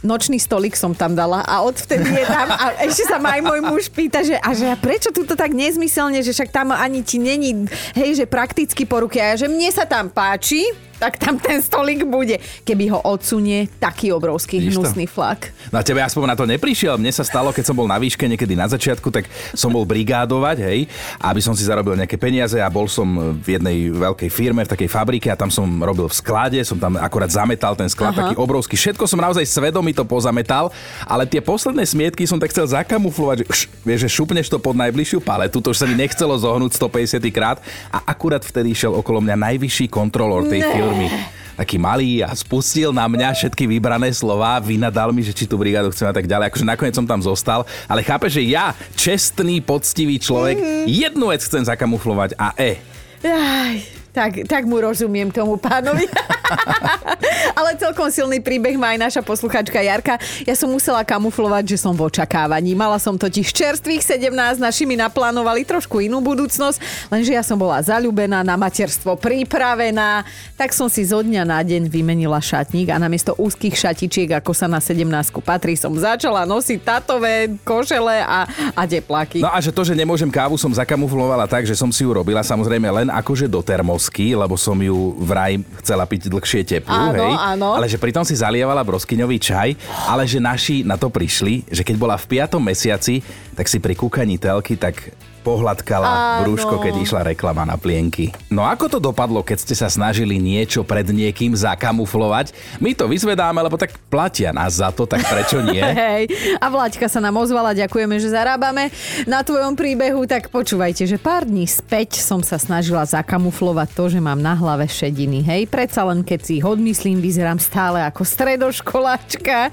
Nočný 0.00 0.40
stolik 0.40 0.76
som 0.76 0.96
tam 0.96 1.12
dala 1.12 1.44
a 1.44 1.60
odvtedy 1.64 2.08
je 2.08 2.26
tam 2.26 2.48
a 2.50 2.80
ešte 2.84 3.04
sa 3.08 3.20
ma 3.20 3.36
aj 3.36 3.42
môj 3.44 3.60
muž 3.64 3.84
pýta, 3.92 4.24
že, 4.24 4.36
a 4.40 4.50
že 4.56 4.68
a 4.68 4.76
prečo 4.76 5.12
tu 5.12 5.28
to 5.28 5.36
tak 5.36 5.52
nezmyselne, 5.52 6.20
že 6.24 6.32
však 6.32 6.50
tam 6.52 6.72
ani 6.72 7.04
ti 7.04 7.20
není, 7.20 7.68
hej, 7.92 8.16
že 8.16 8.24
prakticky 8.24 8.88
po 8.88 9.04
ruke 9.04 9.20
a 9.20 9.36
že 9.36 9.48
mne 9.48 9.68
sa 9.68 9.84
tam 9.84 10.08
páči, 10.08 10.89
tak 11.00 11.16
tam 11.16 11.40
ten 11.40 11.62
stolík 11.64 12.04
bude. 12.04 12.36
Keby 12.66 12.92
ho 12.92 12.98
odsunie, 13.00 13.72
taký 13.80 14.12
obrovský 14.12 14.60
Víš 14.60 14.76
hnusný 14.76 15.08
to? 15.08 15.16
flak. 15.16 15.48
Na 15.72 15.80
tebe 15.80 16.04
aspoň 16.04 16.34
na 16.34 16.36
to 16.36 16.44
neprišiel. 16.44 17.00
Mne 17.00 17.14
sa 17.14 17.24
stalo, 17.24 17.54
keď 17.54 17.70
som 17.70 17.76
bol 17.78 17.86
na 17.86 17.96
výške 17.96 18.26
niekedy 18.26 18.58
na 18.58 18.66
začiatku, 18.66 19.08
tak 19.08 19.30
som 19.54 19.72
bol 19.72 19.86
brigádovať, 19.86 20.56
hej, 20.66 20.90
aby 21.22 21.40
som 21.40 21.54
si 21.56 21.64
zarobil 21.64 21.96
nejaké 21.96 22.20
peniaze 22.20 22.58
a 22.58 22.68
bol 22.68 22.90
som 22.90 23.38
v 23.40 23.56
jednej 23.56 23.88
veľkej 23.94 24.28
firme, 24.28 24.66
v 24.66 24.72
takej 24.76 24.90
fabrike 24.90 25.32
a 25.32 25.38
tam 25.38 25.48
som 25.48 25.66
robil 25.80 26.10
v 26.10 26.14
sklade, 26.14 26.58
som 26.66 26.76
tam 26.76 26.98
akorát 26.98 27.30
zametal 27.30 27.72
ten 27.78 27.88
sklad, 27.88 28.12
Aha. 28.12 28.20
taký 28.26 28.34
obrovský. 28.36 28.74
Všetko 28.74 29.06
som 29.06 29.22
naozaj 29.22 29.46
svedomito 29.46 30.00
to 30.00 30.08
pozametal, 30.08 30.72
ale 31.04 31.28
tie 31.28 31.44
posledné 31.44 31.84
smietky 31.84 32.24
som 32.24 32.40
tak 32.40 32.56
chcel 32.56 32.64
zakamuflovať, 32.64 33.44
že, 33.44 33.46
š, 33.52 33.60
vieš, 33.84 34.08
že 34.08 34.10
šupneš 34.16 34.48
to 34.48 34.56
pod 34.56 34.72
najbližšiu 34.72 35.20
paletu, 35.20 35.60
to 35.60 35.76
už 35.76 35.84
sa 35.84 35.84
mi 35.84 35.92
nechcelo 35.92 36.32
zohnúť 36.40 36.72
150 36.72 37.20
krát 37.28 37.60
a 37.92 38.00
akurát 38.08 38.40
vtedy 38.40 38.72
šiel 38.72 38.96
okolo 38.96 39.20
mňa 39.20 39.36
najvyšší 39.36 39.92
kontrolór 39.92 40.48
tej 40.48 40.64
firmy 40.64 40.89
veľmi 40.90 41.38
taký 41.60 41.76
malý 41.76 42.24
a 42.24 42.32
spustil 42.32 42.88
na 42.88 43.04
mňa 43.04 43.36
všetky 43.36 43.68
vybrané 43.68 44.08
slova, 44.16 44.56
vynadal 44.64 45.12
mi, 45.12 45.20
že 45.20 45.36
či 45.36 45.44
tú 45.44 45.60
brigádu 45.60 45.92
chcem 45.92 46.08
a 46.08 46.14
tak 46.16 46.24
ďalej. 46.24 46.48
Akože 46.48 46.64
nakoniec 46.64 46.96
som 46.96 47.04
tam 47.04 47.20
zostal, 47.20 47.68
ale 47.84 48.00
chápe, 48.00 48.32
že 48.32 48.40
ja, 48.40 48.72
čestný, 48.96 49.60
poctivý 49.60 50.16
človek, 50.16 50.56
mm-hmm. 50.56 50.84
jednu 50.88 51.28
vec 51.28 51.44
chcem 51.44 51.60
zakamuflovať 51.60 52.32
a 52.40 52.56
e. 52.56 52.80
Aj, 53.20 53.76
tak, 54.16 54.48
tak 54.48 54.64
mu 54.64 54.80
rozumiem 54.80 55.28
tomu 55.28 55.60
pánovi. 55.60 56.08
Ale 57.58 57.76
celkom 57.78 58.08
silný 58.10 58.42
príbeh 58.42 58.76
má 58.76 58.94
aj 58.94 58.98
naša 59.00 59.22
posluchačka 59.22 59.80
Jarka. 59.80 60.18
Ja 60.44 60.54
som 60.54 60.70
musela 60.70 61.02
kamuflovať, 61.06 61.76
že 61.76 61.78
som 61.80 61.94
v 61.94 62.06
očakávaní. 62.08 62.74
Mala 62.74 62.98
som 62.98 63.14
totiž 63.16 63.52
čerstvých 63.52 64.02
17, 64.02 64.60
našimi 64.60 64.98
naplánovali 64.98 65.64
trošku 65.64 66.02
inú 66.02 66.20
budúcnosť, 66.20 67.10
lenže 67.12 67.32
ja 67.34 67.44
som 67.44 67.56
bola 67.56 67.80
zalúbená, 67.80 68.42
na 68.44 68.56
materstvo 68.56 69.14
pripravená, 69.16 70.24
tak 70.56 70.72
som 70.72 70.88
si 70.90 71.04
zo 71.06 71.20
dňa 71.20 71.42
na 71.44 71.60
deň 71.60 71.86
vymenila 71.86 72.40
šatník 72.40 72.90
a 72.90 72.98
namiesto 72.98 73.36
úzkých 73.36 73.76
šatičiek, 73.76 74.30
ako 74.40 74.52
sa 74.56 74.66
na 74.66 74.82
17 74.82 75.06
patrí, 75.44 75.76
som 75.76 75.92
začala 75.94 76.48
nosiť 76.48 76.78
tatové 76.82 77.52
košele 77.62 78.22
a, 78.22 78.48
a 78.74 78.82
depláky. 78.84 79.44
No 79.44 79.52
a 79.52 79.58
že 79.62 79.72
to, 79.72 79.84
že 79.84 79.94
nemôžem 79.96 80.28
kávu, 80.28 80.56
som 80.56 80.72
zakamuflovala 80.72 81.46
tak, 81.46 81.64
že 81.64 81.76
som 81.76 81.92
si 81.92 82.02
ju 82.02 82.10
robila 82.10 82.40
samozrejme 82.40 82.88
len 82.90 83.08
akože 83.08 83.46
do 83.46 83.60
termosky, 83.60 84.32
lebo 84.34 84.56
som 84.56 84.76
ju 84.76 85.14
vraj 85.20 85.60
chcela 85.84 86.04
piť 86.04 86.32
dlhšie 86.40 86.64
teplú, 86.64 87.12
áno, 87.12 87.20
hej? 87.20 87.34
Áno. 87.36 87.68
Ale 87.76 87.84
že 87.84 88.00
pritom 88.00 88.24
si 88.24 88.32
zalievala 88.32 88.80
broskyňový 88.80 89.36
čaj, 89.36 89.68
ale 90.08 90.24
že 90.24 90.40
naši 90.40 90.80
na 90.80 90.96
to 90.96 91.12
prišli, 91.12 91.68
že 91.68 91.84
keď 91.84 91.96
bola 92.00 92.16
v 92.16 92.40
5. 92.40 92.56
mesiaci, 92.56 93.20
tak 93.52 93.68
si 93.68 93.76
pri 93.76 93.92
kúkaní 93.92 94.40
telky 94.40 94.80
tak 94.80 95.12
pohľadkala 95.40 96.44
brúško, 96.44 96.78
keď 96.78 96.94
išla 97.00 97.20
reklama 97.32 97.64
na 97.64 97.80
plienky. 97.80 98.30
No 98.52 98.64
ako 98.68 98.86
to 98.92 98.98
dopadlo, 99.00 99.40
keď 99.40 99.58
ste 99.64 99.74
sa 99.74 99.88
snažili 99.88 100.36
niečo 100.36 100.84
pred 100.84 101.08
niekým 101.08 101.56
zakamuflovať? 101.56 102.52
My 102.78 102.92
to 102.92 103.08
vyzvedáme, 103.08 103.56
lebo 103.64 103.80
tak 103.80 103.96
platia 104.12 104.52
nás 104.52 104.78
za 104.78 104.92
to, 104.92 105.08
tak 105.08 105.24
prečo 105.24 105.64
nie? 105.72 105.80
Hej, 105.80 106.30
a 106.60 106.66
Vlaďka 106.68 107.08
sa 107.08 107.18
nám 107.18 107.40
ozvala, 107.40 107.72
ďakujeme, 107.72 108.20
že 108.20 108.30
zarábame 108.30 108.92
na 109.24 109.40
tvojom 109.40 109.74
príbehu, 109.74 110.28
tak 110.28 110.52
počúvajte, 110.52 111.08
že 111.08 111.16
pár 111.16 111.48
dní 111.48 111.64
späť 111.64 112.20
som 112.20 112.44
sa 112.44 112.60
snažila 112.60 113.02
zakamuflovať 113.08 113.88
to, 113.96 114.04
že 114.12 114.20
mám 114.20 114.38
na 114.38 114.52
hlave 114.52 114.84
šediny. 114.86 115.40
Hej, 115.40 115.72
predsa 115.72 116.04
len 116.04 116.20
keď 116.20 116.40
si 116.44 116.52
ich 116.60 116.66
odmyslím, 116.66 117.18
vyzerám 117.18 117.56
stále 117.56 118.04
ako 118.04 118.22
stredoškoláčka. 118.22 119.72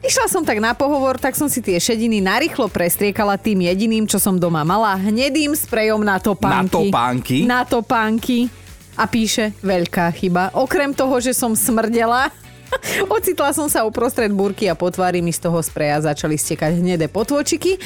Išla 0.00 0.26
som 0.30 0.46
tak 0.46 0.62
na 0.62 0.72
pohovor, 0.72 1.18
tak 1.18 1.34
som 1.34 1.50
si 1.50 1.58
tie 1.58 1.76
šediny 1.76 2.22
narýchlo 2.22 2.70
prestriekala 2.70 3.34
tým 3.34 3.66
jediným, 3.66 4.04
čo 4.06 4.22
som 4.22 4.38
doma 4.38 4.62
mala 4.62 4.94
hnedým 5.08 5.56
sprejom 5.56 6.04
na 6.04 6.20
topánky. 6.20 6.54
Na 6.54 6.64
topánky? 6.68 7.38
Na 7.44 7.60
topánky. 7.64 8.38
A 8.98 9.06
píše, 9.06 9.54
veľká 9.62 10.10
chyba. 10.10 10.50
Okrem 10.58 10.90
toho, 10.90 11.22
že 11.22 11.30
som 11.30 11.54
smrdela, 11.54 12.34
ocitla 13.16 13.54
som 13.54 13.70
sa 13.70 13.86
uprostred 13.86 14.30
burky 14.34 14.66
a 14.66 14.74
po 14.74 14.90
tvári 14.90 15.22
mi 15.24 15.30
z 15.30 15.48
toho 15.48 15.58
spreja 15.62 16.02
začali 16.02 16.36
stekať 16.36 16.82
hnedé 16.82 17.06
potvočiky. 17.08 17.78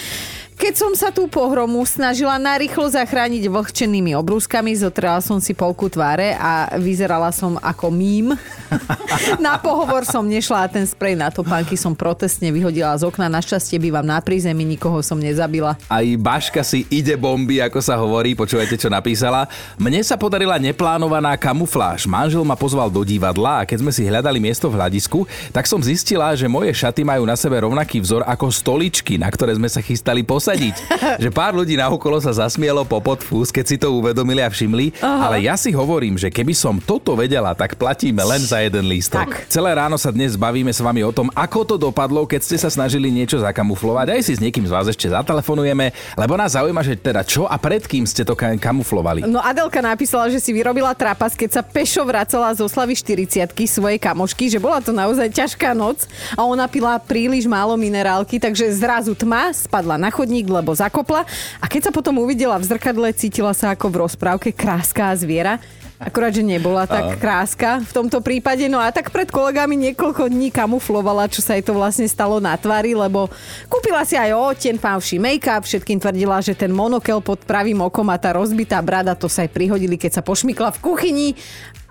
Keď 0.52 0.74
som 0.76 0.92
sa 0.92 1.08
tú 1.08 1.24
pohromu 1.32 1.80
snažila 1.88 2.36
narýchlo 2.36 2.84
zachrániť 2.92 3.48
vlhčenými 3.48 4.12
obrúskami, 4.14 4.76
zotrela 4.76 5.18
som 5.24 5.40
si 5.40 5.56
polku 5.56 5.88
tváre 5.88 6.36
a 6.36 6.76
vyzerala 6.76 7.32
som 7.32 7.56
ako 7.58 7.88
mím. 7.88 8.36
na 9.44 9.56
pohovor 9.56 10.04
som 10.04 10.22
nešla 10.22 10.68
a 10.68 10.70
ten 10.70 10.84
sprej 10.84 11.16
na 11.16 11.32
topánky 11.32 11.74
som 11.74 11.96
protestne 11.96 12.52
vyhodila 12.52 12.92
z 13.00 13.08
okna. 13.08 13.32
Našťastie 13.32 13.80
bývam 13.80 14.04
na 14.04 14.20
prízemí, 14.20 14.62
nikoho 14.62 15.00
som 15.00 15.16
nezabila. 15.16 15.80
Aj 15.88 16.06
Baška 16.20 16.60
si 16.60 16.84
ide 16.92 17.16
bomby, 17.16 17.64
ako 17.64 17.80
sa 17.80 17.96
hovorí, 17.96 18.36
počúvajte, 18.36 18.76
čo 18.76 18.92
napísala. 18.92 19.48
Mne 19.80 20.04
sa 20.04 20.20
podarila 20.20 20.60
neplánovaná 20.60 21.32
kamufláž. 21.40 22.04
Manžel 22.04 22.44
ma 22.44 22.60
pozval 22.60 22.92
do 22.92 23.00
divadla 23.02 23.64
a 23.64 23.66
keď 23.66 23.82
sme 23.82 23.92
si 23.92 24.04
hľadali 24.04 24.38
miesto 24.38 24.68
v 24.68 24.78
hľadisku, 24.78 25.24
tak 25.50 25.64
som 25.64 25.80
zistila, 25.80 26.36
že 26.36 26.44
moje 26.44 26.70
šaty 26.76 27.02
majú 27.02 27.24
na 27.24 27.34
sebe 27.40 27.56
rovnaký 27.64 28.04
vzor 28.04 28.22
ako 28.28 28.52
stoličky, 28.52 29.16
na 29.16 29.32
ktoré 29.32 29.56
sme 29.56 29.66
sa 29.66 29.82
chystali 29.82 30.22
posadiť 30.22 30.41
posadiť. 30.42 30.76
že 31.22 31.30
pár 31.30 31.54
ľudí 31.54 31.78
na 31.78 31.86
okolo 31.86 32.18
sa 32.18 32.34
zasmielo 32.34 32.82
po 32.82 32.98
podfús, 32.98 33.54
keď 33.54 33.64
si 33.64 33.76
to 33.78 33.94
uvedomili 33.94 34.42
a 34.42 34.50
všimli, 34.50 34.98
Aha. 34.98 35.30
ale 35.30 35.46
ja 35.46 35.54
si 35.54 35.70
hovorím, 35.70 36.18
že 36.18 36.34
keby 36.34 36.50
som 36.50 36.82
toto 36.82 37.14
vedela, 37.14 37.54
tak 37.54 37.78
platíme 37.78 38.18
len 38.26 38.42
za 38.42 38.58
jeden 38.58 38.90
lístok. 38.90 39.30
Tak. 39.30 39.46
Celé 39.46 39.70
ráno 39.78 39.94
sa 39.94 40.10
dnes 40.10 40.34
bavíme 40.34 40.74
s 40.74 40.82
vami 40.82 41.06
o 41.06 41.14
tom, 41.14 41.30
ako 41.30 41.62
to 41.62 41.76
dopadlo, 41.78 42.26
keď 42.26 42.42
ste 42.42 42.58
sa 42.58 42.66
snažili 42.66 43.14
niečo 43.14 43.38
zakamuflovať. 43.38 44.18
Aj 44.18 44.20
si 44.26 44.34
s 44.34 44.42
niekým 44.42 44.66
z 44.66 44.74
vás 44.74 44.90
ešte 44.90 45.06
zatelefonujeme, 45.06 45.94
lebo 46.18 46.34
nás 46.34 46.58
zaujíma, 46.58 46.82
že 46.82 46.98
teda 46.98 47.22
čo 47.22 47.46
a 47.46 47.54
pred 47.54 47.86
kým 47.86 48.02
ste 48.02 48.26
to 48.26 48.34
kamuflovali. 48.34 49.22
No 49.30 49.38
Adelka 49.38 49.78
napísala, 49.78 50.26
že 50.26 50.42
si 50.42 50.50
vyrobila 50.50 50.90
trapas, 50.98 51.38
keď 51.38 51.50
sa 51.54 51.62
pešo 51.62 52.02
vracala 52.02 52.50
zo 52.58 52.66
slavy 52.66 52.98
40 52.98 53.54
svojej 53.62 54.00
kamošky, 54.02 54.50
že 54.50 54.58
bola 54.58 54.82
to 54.82 54.90
naozaj 54.90 55.30
ťažká 55.30 55.70
noc 55.70 56.10
a 56.34 56.42
ona 56.42 56.66
pila 56.66 56.98
príliš 56.98 57.46
málo 57.46 57.78
minerálky, 57.78 58.42
takže 58.42 58.72
zrazu 58.74 59.14
tma, 59.14 59.52
spadla 59.52 59.94
na 60.00 60.08
chodník 60.08 60.31
chodník, 60.32 60.48
lebo 60.48 60.72
zakopla. 60.72 61.28
A 61.60 61.68
keď 61.68 61.88
sa 61.88 61.92
potom 61.92 62.16
uvidela 62.24 62.56
v 62.56 62.64
zrkadle, 62.64 63.12
cítila 63.12 63.52
sa 63.52 63.76
ako 63.76 63.92
v 63.92 64.00
rozprávke 64.08 64.48
kráska 64.56 65.12
a 65.12 65.14
zviera. 65.14 65.60
Akurát, 66.02 66.34
že 66.34 66.42
nebola 66.42 66.82
tak 66.82 67.20
kráska 67.22 67.78
v 67.78 67.92
tomto 67.94 68.18
prípade. 68.24 68.66
No 68.66 68.82
a 68.82 68.90
tak 68.90 69.14
pred 69.14 69.30
kolegami 69.30 69.78
niekoľko 69.78 70.26
dní 70.34 70.50
kamuflovala, 70.50 71.30
čo 71.30 71.38
sa 71.44 71.54
jej 71.54 71.62
to 71.62 71.78
vlastne 71.78 72.10
stalo 72.10 72.42
na 72.42 72.58
tvári, 72.58 72.96
lebo 72.96 73.30
kúpila 73.70 74.02
si 74.02 74.18
aj 74.18 74.34
odtien 74.34 74.74
pávší 74.82 75.22
make-up, 75.22 75.62
všetkým 75.62 76.02
tvrdila, 76.02 76.42
že 76.42 76.58
ten 76.58 76.74
monokel 76.74 77.22
pod 77.22 77.46
pravým 77.46 77.78
okom 77.86 78.10
a 78.10 78.18
tá 78.18 78.34
rozbitá 78.34 78.82
brada, 78.82 79.14
to 79.14 79.30
sa 79.30 79.46
aj 79.46 79.54
prihodili, 79.54 79.94
keď 79.94 80.18
sa 80.18 80.22
pošmykla 80.26 80.74
v 80.74 80.82
kuchyni 80.82 81.28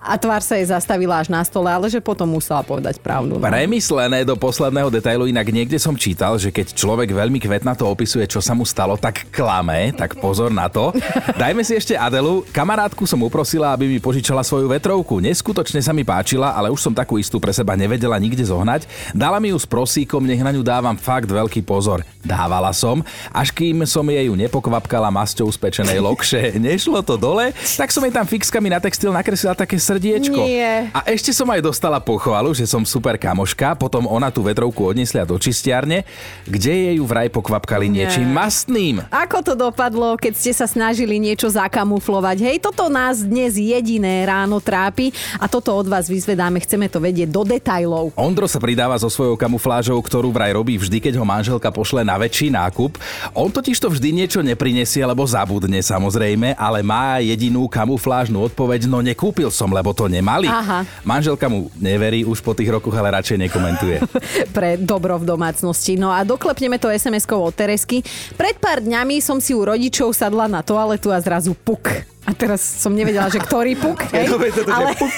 a 0.02 0.18
tvár 0.18 0.42
sa 0.42 0.58
jej 0.58 0.66
zastavila 0.66 1.22
až 1.22 1.30
na 1.30 1.46
stole, 1.46 1.70
ale 1.70 1.86
že 1.86 2.02
potom 2.02 2.26
musela 2.26 2.66
povedať 2.66 2.98
pravdu. 2.98 3.38
No. 3.38 3.46
Premyslené 3.46 4.26
do 4.26 4.34
posledného 4.34 4.90
detailu, 4.90 5.30
inak 5.30 5.46
niekde 5.54 5.78
som 5.78 5.94
čítal, 5.94 6.42
že 6.42 6.50
keď 6.50 6.74
človek 6.74 7.14
veľmi 7.14 7.38
kvetnato 7.38 7.86
opisuje, 7.86 8.26
čo 8.26 8.42
sa 8.42 8.58
mu 8.58 8.66
stalo, 8.66 8.98
tak 8.98 9.30
klame, 9.30 9.94
tak 9.94 10.18
pozor 10.18 10.50
na 10.50 10.66
to. 10.66 10.90
Dajme 11.42 11.62
si 11.62 11.78
ešte 11.78 11.94
Adelu. 11.94 12.42
Kamarátku 12.50 13.06
som 13.06 13.22
uprosila, 13.22 13.78
aby 13.78 13.86
mi 13.86 14.02
požičala 14.02 14.42
svoju 14.42 14.66
vetrovku. 14.74 15.22
Neskutočne 15.22 15.86
sa 15.86 15.94
mi 15.94 16.02
páčila, 16.02 16.58
ale 16.58 16.74
už 16.74 16.82
som 16.82 16.94
takú 16.98 17.22
istú 17.22 17.38
pre 17.38 17.54
seba 17.54 17.78
nevedela 17.78 18.18
nikde 18.18 18.42
zohnať. 18.42 18.90
Dala 19.14 19.38
mi 19.38 19.54
ju 19.54 19.58
s 19.62 19.70
prosíkom, 19.70 20.26
nech 20.26 20.42
na 20.42 20.50
ňu 20.50 20.66
dávam 20.66 20.98
fakt 20.98 21.30
veľký 21.30 21.62
pozor. 21.62 22.02
Dávala 22.26 22.74
som, 22.74 23.06
až 23.30 23.54
kým 23.54 23.86
som 23.86 24.06
jej 24.10 24.26
ju 24.26 24.34
nepokvapkala 24.34 25.14
masťou 25.14 25.46
z 25.54 25.58
pečenej 25.62 26.02
lokše. 26.02 26.54
Nešlo 26.62 27.06
to 27.06 27.22
dole, 27.22 27.54
tak 27.78 27.94
som 27.94 28.02
jej 28.02 28.14
tam 28.14 28.26
fixkami 28.26 28.74
na 28.74 28.82
textil 28.82 29.14
nakreslila 29.14 29.54
také 29.54 29.78
srdiečko. 29.92 30.40
Nie. 30.48 30.88
A 30.96 31.04
ešte 31.12 31.36
som 31.36 31.48
aj 31.52 31.60
dostala 31.60 32.00
pochvalu, 32.00 32.56
že 32.56 32.64
som 32.64 32.88
super 32.88 33.20
kamoška, 33.20 33.76
potom 33.76 34.08
ona 34.08 34.32
tú 34.32 34.40
vetrovku 34.40 34.88
odnesla 34.88 35.28
do 35.28 35.36
čistiarne, 35.36 36.08
kde 36.48 36.72
jej 36.72 36.96
ju 36.96 37.04
vraj 37.04 37.28
pokvapkali 37.28 37.92
Nie. 37.92 38.08
niečím 38.08 38.32
mastným. 38.32 39.04
Ako 39.12 39.44
to 39.44 39.54
dopadlo, 39.58 40.16
keď 40.16 40.34
ste 40.38 40.52
sa 40.56 40.70
snažili 40.70 41.20
niečo 41.20 41.52
zakamuflovať? 41.52 42.38
Hej, 42.40 42.58
toto 42.64 42.88
nás 42.88 43.20
dnes 43.26 43.58
jediné 43.58 44.24
ráno 44.24 44.62
trápi 44.62 45.12
a 45.42 45.50
toto 45.50 45.74
od 45.74 45.90
vás 45.90 46.08
vyzvedáme, 46.08 46.62
chceme 46.62 46.88
to 46.88 47.02
vedieť 47.02 47.28
do 47.28 47.42
detajlov. 47.44 48.14
Ondro 48.14 48.46
sa 48.46 48.62
pridáva 48.62 48.96
so 49.02 49.10
svojou 49.10 49.34
kamuflážou, 49.34 49.98
ktorú 49.98 50.30
vraj 50.30 50.54
robí 50.54 50.78
vždy, 50.78 51.02
keď 51.02 51.18
ho 51.18 51.26
manželka 51.26 51.74
pošle 51.74 52.06
na 52.06 52.16
väčší 52.22 52.54
nákup. 52.54 53.02
On 53.34 53.50
totiž 53.50 53.82
to 53.82 53.90
vždy 53.90 54.14
niečo 54.14 54.46
neprinesie, 54.46 55.02
lebo 55.02 55.26
zabudne 55.26 55.82
samozrejme, 55.82 56.54
ale 56.54 56.86
má 56.86 57.18
jedinú 57.18 57.66
kamuflážnu 57.66 58.38
odpoveď, 58.54 58.86
no 58.86 59.02
nekúpil 59.02 59.50
som, 59.50 59.74
lebo 59.74 59.81
to 59.90 60.06
nemali. 60.06 60.46
Aha. 60.46 60.86
Manželka 61.02 61.50
mu 61.50 61.74
neverí 61.82 62.22
už 62.22 62.46
po 62.46 62.54
tých 62.54 62.70
rokoch, 62.70 62.94
ale 62.94 63.18
radšej 63.18 63.50
nekomentuje. 63.50 63.98
pre 64.56 64.78
dobro 64.78 65.18
v 65.18 65.26
domácnosti. 65.26 65.98
No 65.98 66.14
a 66.14 66.22
doklepneme 66.22 66.78
to 66.78 66.94
SMS-kou 66.94 67.42
od 67.42 67.58
Teresky. 67.58 68.06
Pred 68.38 68.62
pár 68.62 68.86
dňami 68.86 69.18
som 69.18 69.42
si 69.42 69.58
u 69.58 69.66
rodičov 69.66 70.14
sadla 70.14 70.46
na 70.46 70.62
toaletu 70.62 71.10
a 71.10 71.18
zrazu 71.18 71.58
puk. 71.58 71.90
A 72.22 72.38
teraz 72.38 72.62
som 72.62 72.94
nevedela, 72.94 73.34
že 73.34 73.42
ktorý 73.42 73.74
puk, 73.82 74.06
hej? 74.14 74.30
No, 74.30 74.38
toto, 74.38 74.70
že 74.70 74.78
ale, 74.78 74.94
puk. 74.94 75.10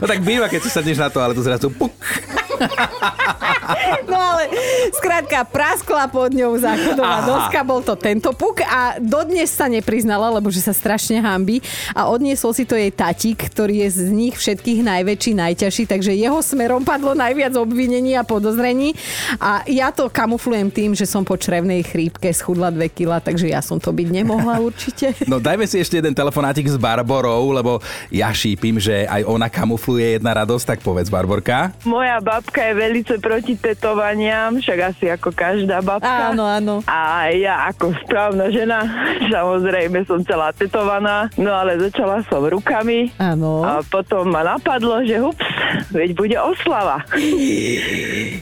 no 0.00 0.04
tak 0.08 0.20
býva, 0.24 0.48
keď 0.48 0.60
si 0.64 0.70
sadneš 0.72 0.96
na 0.96 1.12
to, 1.12 1.20
ale 1.20 1.36
zrazu 1.36 1.68
puk. 1.68 1.92
no 4.10 4.16
ale 4.16 4.50
skrátka 4.94 5.44
praskla 5.46 6.08
pod 6.08 6.32
ňou 6.32 6.56
záchodová 6.58 7.18
Aha. 7.22 7.28
doska, 7.28 7.60
bol 7.66 7.80
to 7.82 7.94
tento 7.98 8.32
puk 8.32 8.62
a 8.64 8.98
dodnes 9.00 9.50
sa 9.52 9.66
nepriznala, 9.68 10.32
lebo 10.32 10.48
že 10.52 10.62
sa 10.62 10.72
strašne 10.72 11.20
hambí 11.20 11.60
a 11.92 12.08
odniesol 12.08 12.52
si 12.56 12.64
to 12.64 12.74
jej 12.74 12.92
tatík, 12.92 13.48
ktorý 13.52 13.86
je 13.86 14.04
z 14.04 14.12
nich 14.12 14.34
všetkých 14.36 14.80
najväčší, 14.84 15.32
najťažší, 15.36 15.84
takže 15.88 16.12
jeho 16.16 16.40
smerom 16.40 16.82
padlo 16.86 17.12
najviac 17.12 17.56
obvinení 17.58 18.16
a 18.16 18.22
podozrení 18.22 18.96
a 19.40 19.62
ja 19.66 19.90
to 19.90 20.08
kamuflujem 20.08 20.68
tým, 20.70 20.90
že 20.94 21.08
som 21.08 21.26
po 21.26 21.34
črevnej 21.36 21.82
chrípke 21.84 22.30
schudla 22.32 22.72
2 22.72 22.88
kg, 22.92 23.18
takže 23.20 23.50
ja 23.50 23.60
som 23.60 23.80
to 23.82 23.90
byť 23.90 24.08
nemohla 24.10 24.60
určite. 24.68 25.12
No 25.26 25.42
dajme 25.42 25.64
si 25.68 25.80
ešte 25.80 25.98
jeden 25.98 26.14
telefonátik 26.14 26.68
s 26.68 26.76
Barborou, 26.78 27.52
lebo 27.52 27.78
ja 28.12 28.30
šípim, 28.30 28.78
že 28.78 29.04
aj 29.08 29.26
ona 29.26 29.48
kamufluje 29.50 30.18
jedna 30.18 30.36
radosť, 30.36 30.64
tak 30.76 30.78
povedz 30.84 31.08
Barborka. 31.10 31.72
Moja 31.82 32.18
babka 32.46 32.62
je 32.62 32.74
velice 32.76 33.18
proti 33.18 33.58
tetovaniam, 33.58 34.54
však 34.54 34.78
asi 34.86 35.10
ako 35.10 35.34
každá 35.34 35.82
babka. 35.82 36.30
Áno, 36.30 36.46
áno. 36.46 36.78
A 36.86 37.26
ja 37.28 37.66
ako 37.66 37.90
správna 37.98 38.46
žena, 38.48 38.86
samozrejme 39.34 40.06
som 40.06 40.22
celá 40.22 40.54
tetovaná, 40.54 41.26
no 41.34 41.50
ale 41.50 41.74
začala 41.76 42.22
som 42.22 42.38
rukami 42.40 43.10
Áno. 43.18 43.66
a 43.66 43.82
potom 43.82 44.30
ma 44.30 44.46
napadlo, 44.46 45.02
že 45.02 45.18
hups, 45.18 45.42
veď 45.90 46.14
bude 46.14 46.38
oslava. 46.38 47.02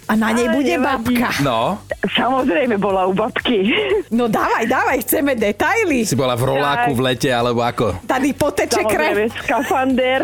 A 0.05 0.13
na 0.13 0.37
nej 0.37 0.45
Ale 0.45 0.55
bude 0.55 0.75
nevadí. 0.77 1.17
babka. 1.17 1.31
No, 1.41 1.81
Samozrejme 2.05 2.77
bola 2.77 3.09
u 3.09 3.17
babky. 3.17 3.73
No 4.13 4.29
dávaj, 4.29 4.69
dávaj, 4.69 4.99
chceme 5.01 5.33
detaily. 5.33 6.05
si 6.05 6.13
bola 6.13 6.37
v 6.37 6.45
roláku 6.47 6.93
v 6.93 7.01
lete, 7.03 7.33
alebo 7.33 7.65
ako? 7.65 8.05
Tady 8.05 8.29
poteče 8.35 8.85
Samozrejme 8.85 9.25
krev. 9.25 9.41
skafander. 9.41 10.21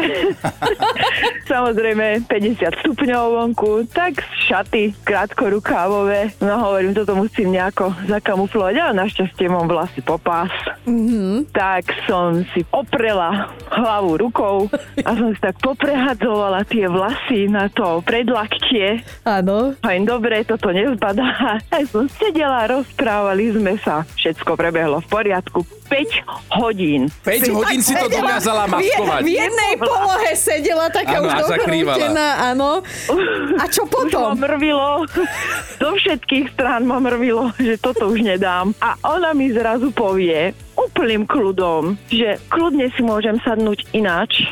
Samozrejme 1.50 2.06
50 2.22 2.80
stupňov 2.84 3.24
vonku, 3.32 3.69
tak 3.86 4.22
šaty 4.50 4.94
krátkorukávové. 5.06 6.34
No 6.42 6.58
hovorím, 6.58 6.92
toto 6.94 7.14
musím 7.14 7.54
nejako 7.54 7.94
zakamuflovať, 8.10 8.74
ale 8.76 8.92
našťastie 9.06 9.46
mám 9.46 9.70
vlasy 9.70 10.02
po 10.02 10.18
pás. 10.18 10.50
Mm-hmm. 10.84 11.54
Tak 11.54 11.84
som 12.10 12.42
si 12.52 12.66
oprela 12.74 13.54
hlavu 13.70 14.18
rukou 14.26 14.66
a 15.06 15.10
som 15.14 15.30
si 15.30 15.40
tak 15.40 15.56
poprehadzovala 15.62 16.66
tie 16.66 16.90
vlasy 16.90 17.46
na 17.46 17.70
to 17.70 18.02
predlaktie. 18.02 19.06
Áno. 19.22 19.78
Hovorím, 19.78 20.04
dobre, 20.06 20.42
toto 20.42 20.74
nezbadá. 20.74 21.56
Aj 21.74 21.84
som 21.86 22.10
sedela, 22.10 22.66
rozprávali 22.66 23.54
sme 23.54 23.78
sa. 23.78 24.02
Všetko 24.18 24.58
prebehlo 24.58 24.98
v 25.04 25.08
poriadku. 25.08 25.62
5 25.90 26.62
hodín. 26.62 27.10
5 27.26 27.50
hodín 27.50 27.82
si 27.82 27.98
to 27.98 28.06
Sedela 28.06 28.22
dokázala 28.22 28.64
maskovať. 28.70 29.20
V 29.26 29.30
jednej 29.34 29.72
polohe 29.74 30.30
sedela 30.38 30.86
taká 30.86 31.18
Áno, 31.18 31.26
už 31.26 31.34
dokrútená, 31.50 32.26
áno. 32.54 32.70
A 33.60 33.68
čo 33.68 33.84
Už 33.84 33.92
ma 33.92 33.92
potom? 33.92 34.40
mrvilo, 34.40 35.04
zo 35.84 35.90
všetkých 35.92 36.56
strán 36.56 36.88
ma 36.88 36.96
mrvilo, 36.96 37.52
že 37.60 37.76
toto 37.76 38.08
už 38.08 38.24
nedám. 38.24 38.72
A 38.80 38.96
ona 39.04 39.36
mi 39.36 39.52
zrazu 39.52 39.92
povie 39.92 40.56
úplným 40.80 41.28
kľudom, 41.28 42.00
že 42.08 42.40
kľudne 42.48 42.88
si 42.96 43.04
môžem 43.04 43.36
sadnúť 43.44 43.92
ináč. 43.92 44.48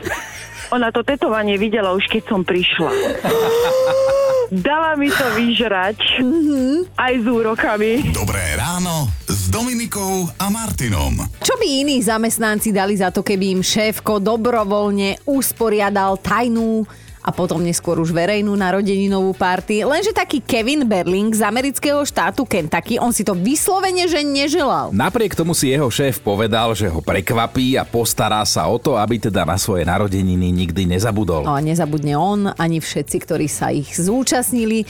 Ona 0.69 0.93
to 0.93 1.01
tetovanie 1.01 1.57
videla 1.57 1.97
už 1.97 2.05
keď 2.13 2.29
som 2.29 2.45
prišla. 2.45 2.93
Dala 4.49 4.97
mi 5.01 5.09
to 5.09 5.25
vyžrať 5.37 6.21
aj 6.97 7.13
s 7.21 7.25
úrokami. 7.25 8.13
Dobré 8.13 8.57
ráno 8.57 9.09
s 9.25 9.49
Dominikou 9.49 10.29
a 10.37 10.53
Martinom. 10.53 11.21
Čo 11.41 11.57
by 11.57 11.65
iní 11.85 12.01
zamestnanci 12.05 12.73
dali 12.73 12.97
za 12.97 13.09
to, 13.09 13.25
keby 13.25 13.61
im 13.61 13.63
šéfko 13.65 14.21
dobrovoľne 14.21 15.25
usporiadal 15.25 16.21
tajnú 16.21 16.85
a 17.29 17.31
potom 17.31 17.61
neskôr 17.61 18.01
už 18.01 18.09
verejnú 18.09 18.57
narodeninovú 18.57 19.37
party. 19.37 19.85
Lenže 19.85 20.17
taký 20.17 20.41
Kevin 20.41 20.89
Berling 20.89 21.29
z 21.37 21.45
amerického 21.45 22.01
štátu 22.01 22.49
Kentucky, 22.49 22.97
on 22.97 23.13
si 23.13 23.21
to 23.21 23.37
vyslovene, 23.37 24.09
že 24.09 24.25
neželal. 24.25 24.97
Napriek 24.97 25.37
tomu 25.37 25.53
si 25.53 25.69
jeho 25.69 25.93
šéf 25.93 26.25
povedal, 26.25 26.73
že 26.73 26.89
ho 26.89 27.05
prekvapí 27.05 27.77
a 27.77 27.85
postará 27.85 28.41
sa 28.49 28.65
o 28.73 28.81
to, 28.81 28.97
aby 28.97 29.21
teda 29.21 29.45
na 29.45 29.61
svoje 29.61 29.85
narodeniny 29.85 30.49
nikdy 30.49 30.89
nezabudol. 30.89 31.45
No 31.45 31.53
a 31.53 31.61
nezabudne 31.61 32.17
on, 32.17 32.49
ani 32.57 32.81
všetci, 32.81 33.17
ktorí 33.21 33.45
sa 33.45 33.69
ich 33.69 33.93
zúčastnili. 33.93 34.89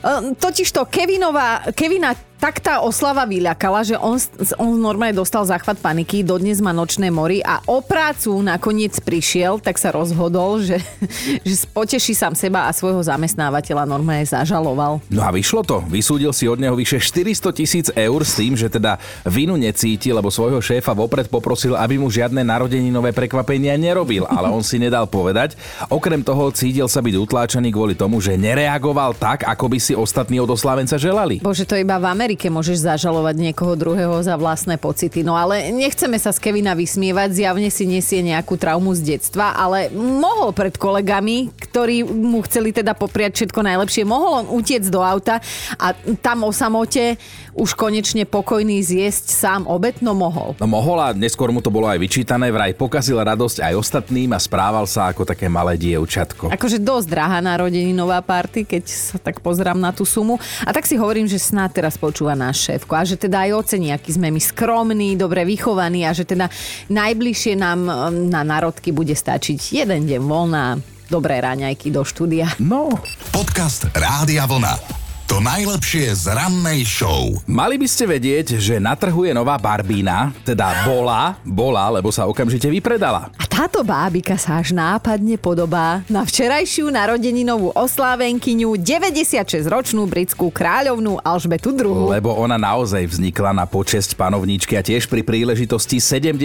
Ehm, 0.00 0.32
Totižto 0.40 0.88
Kevinova, 0.88 1.68
Kevina 1.76 2.16
tak 2.44 2.60
tá 2.60 2.84
oslava 2.84 3.24
vyľakala, 3.24 3.80
že 3.88 3.96
on, 3.96 4.20
on 4.60 4.76
normálne 4.76 5.16
dostal 5.16 5.48
záchvat 5.48 5.80
paniky, 5.80 6.20
dodnes 6.20 6.60
má 6.60 6.76
nočné 6.76 7.08
mory 7.08 7.40
a 7.40 7.64
o 7.64 7.80
prácu 7.80 8.36
nakoniec 8.44 9.00
prišiel, 9.00 9.64
tak 9.64 9.80
sa 9.80 9.88
rozhodol, 9.88 10.60
že, 10.60 10.76
že 11.48 11.54
poteší 11.72 12.12
sám 12.12 12.36
seba 12.36 12.68
a 12.68 12.76
svojho 12.76 13.00
zamestnávateľa 13.00 13.88
normálne 13.88 14.28
zažaloval. 14.28 15.00
No 15.08 15.24
a 15.24 15.32
vyšlo 15.32 15.64
to. 15.64 15.80
Vysúdil 15.88 16.36
si 16.36 16.44
od 16.44 16.60
neho 16.60 16.76
vyše 16.76 17.00
400 17.00 17.48
tisíc 17.56 17.88
eur 17.96 18.20
s 18.20 18.36
tým, 18.36 18.60
že 18.60 18.68
teda 18.68 19.00
vinu 19.24 19.56
necíti, 19.56 20.12
lebo 20.12 20.28
svojho 20.28 20.60
šéfa 20.60 20.92
vopred 20.92 21.32
poprosil, 21.32 21.72
aby 21.80 21.96
mu 21.96 22.12
žiadne 22.12 22.44
narodeninové 22.44 23.16
prekvapenia 23.16 23.80
nerobil, 23.80 24.28
ale 24.28 24.52
on 24.52 24.60
si 24.60 24.76
nedal 24.76 25.08
povedať. 25.08 25.56
Okrem 25.88 26.20
toho 26.20 26.52
cítil 26.52 26.92
sa 26.92 27.00
byť 27.00 27.14
utláčaný 27.16 27.72
kvôli 27.72 27.96
tomu, 27.96 28.20
že 28.20 28.36
nereagoval 28.36 29.16
tak, 29.16 29.48
ako 29.48 29.64
by 29.72 29.78
si 29.80 29.96
ostatní 29.96 30.44
od 30.44 30.52
oslávenca 30.52 31.00
želali. 31.00 31.40
Bože, 31.40 31.64
to 31.64 31.80
iba 31.80 31.96
v 31.96 32.12
Amerike 32.12 32.33
môžeš 32.38 32.84
zažalovať 32.84 33.36
niekoho 33.50 33.78
druhého 33.78 34.18
za 34.24 34.34
vlastné 34.34 34.76
pocity. 34.80 35.22
No 35.22 35.38
ale 35.38 35.70
nechceme 35.70 36.18
sa 36.18 36.34
z 36.34 36.42
Kevina 36.42 36.74
vysmievať, 36.74 37.30
zjavne 37.32 37.70
si 37.70 37.84
nesie 37.86 38.20
nejakú 38.24 38.58
traumu 38.58 38.90
z 38.92 39.14
detstva, 39.14 39.54
ale 39.54 39.88
mohol 39.94 40.50
pred 40.50 40.74
kolegami, 40.74 41.54
ktorí 41.54 42.02
mu 42.04 42.42
chceli 42.44 42.74
teda 42.74 42.92
popriať 42.96 43.38
všetko 43.38 43.60
najlepšie, 43.62 44.02
mohol 44.02 44.44
on 44.44 44.46
utiec 44.58 44.82
do 44.90 45.00
auta 45.04 45.38
a 45.78 45.94
tam 46.20 46.46
o 46.46 46.50
samote 46.50 47.16
už 47.54 47.78
konečne 47.78 48.26
pokojný 48.26 48.82
zjesť 48.82 49.24
sám 49.30 49.62
obed, 49.70 50.02
no 50.02 50.12
mohol. 50.12 50.58
No 50.58 50.66
mohol 50.66 50.98
a 50.98 51.14
neskôr 51.14 51.54
mu 51.54 51.62
to 51.62 51.70
bolo 51.70 51.86
aj 51.86 52.02
vyčítané, 52.02 52.50
vraj 52.50 52.74
pokazil 52.74 53.14
radosť 53.22 53.62
aj 53.62 53.74
ostatným 53.78 54.34
a 54.34 54.42
správal 54.42 54.90
sa 54.90 55.14
ako 55.14 55.22
také 55.22 55.46
malé 55.46 55.78
dievčatko. 55.78 56.50
Akože 56.50 56.82
dosť 56.82 57.06
drahá 57.06 57.38
narodeninová 57.38 58.18
party, 58.26 58.66
keď 58.66 58.84
sa 58.90 59.16
tak 59.22 59.38
pozerám 59.38 59.78
na 59.78 59.94
tú 59.94 60.02
sumu. 60.02 60.36
A 60.66 60.74
tak 60.74 60.84
si 60.84 60.98
hovorím, 60.98 61.30
že 61.30 61.38
snáď 61.38 61.84
teraz 61.84 61.94
počúva 62.14 62.38
náš 62.38 62.70
šéfko 62.70 62.94
a 62.94 63.02
že 63.02 63.18
teda 63.18 63.42
aj 63.42 63.66
ocení, 63.66 63.90
aký 63.90 64.14
sme 64.14 64.30
my 64.30 64.38
skromní, 64.38 65.18
dobre 65.18 65.42
vychovaní 65.42 66.06
a 66.06 66.14
že 66.14 66.22
teda 66.22 66.46
najbližšie 66.86 67.58
nám 67.58 67.90
um, 67.90 68.30
na 68.30 68.46
národky 68.46 68.94
bude 68.94 69.18
stačiť 69.18 69.82
jeden 69.82 70.06
deň 70.06 70.22
voľná, 70.22 70.78
dobré 71.10 71.42
ráňajky 71.42 71.90
do 71.90 72.06
štúdia. 72.06 72.54
No, 72.62 72.94
Podcast 73.34 73.90
Rádia 73.90 74.46
Vlna. 74.46 75.03
To 75.24 75.40
najlepšie 75.40 76.12
z 76.12 76.36
rannej 76.36 76.84
show. 76.84 77.32
Mali 77.48 77.80
by 77.80 77.88
ste 77.88 78.04
vedieť, 78.04 78.60
že 78.60 78.76
na 78.76 78.92
trhu 78.92 79.24
je 79.24 79.32
nová 79.32 79.56
Barbína, 79.56 80.36
teda 80.44 80.84
bola, 80.84 81.40
bola, 81.40 81.88
lebo 81.96 82.12
sa 82.12 82.28
okamžite 82.28 82.68
vypredala. 82.68 83.32
A 83.40 83.48
Táto 83.48 83.80
bábika 83.80 84.36
sa 84.36 84.60
až 84.60 84.76
nápadne 84.76 85.40
podobá 85.40 86.04
na 86.12 86.28
včerajšiu 86.28 86.92
narodeninovú 86.92 87.72
oslávenkyňu 87.72 88.76
96-ročnú 88.76 90.04
britskú 90.04 90.52
kráľovnú 90.52 91.16
Alžbetu 91.24 91.72
II. 91.72 92.12
Lebo 92.12 92.36
ona 92.36 92.60
naozaj 92.60 93.08
vznikla 93.08 93.56
na 93.56 93.64
počesť 93.64 94.20
panovníčky 94.20 94.76
a 94.76 94.84
tiež 94.84 95.08
pri 95.08 95.24
príležitosti 95.24 96.04
70 96.04 96.36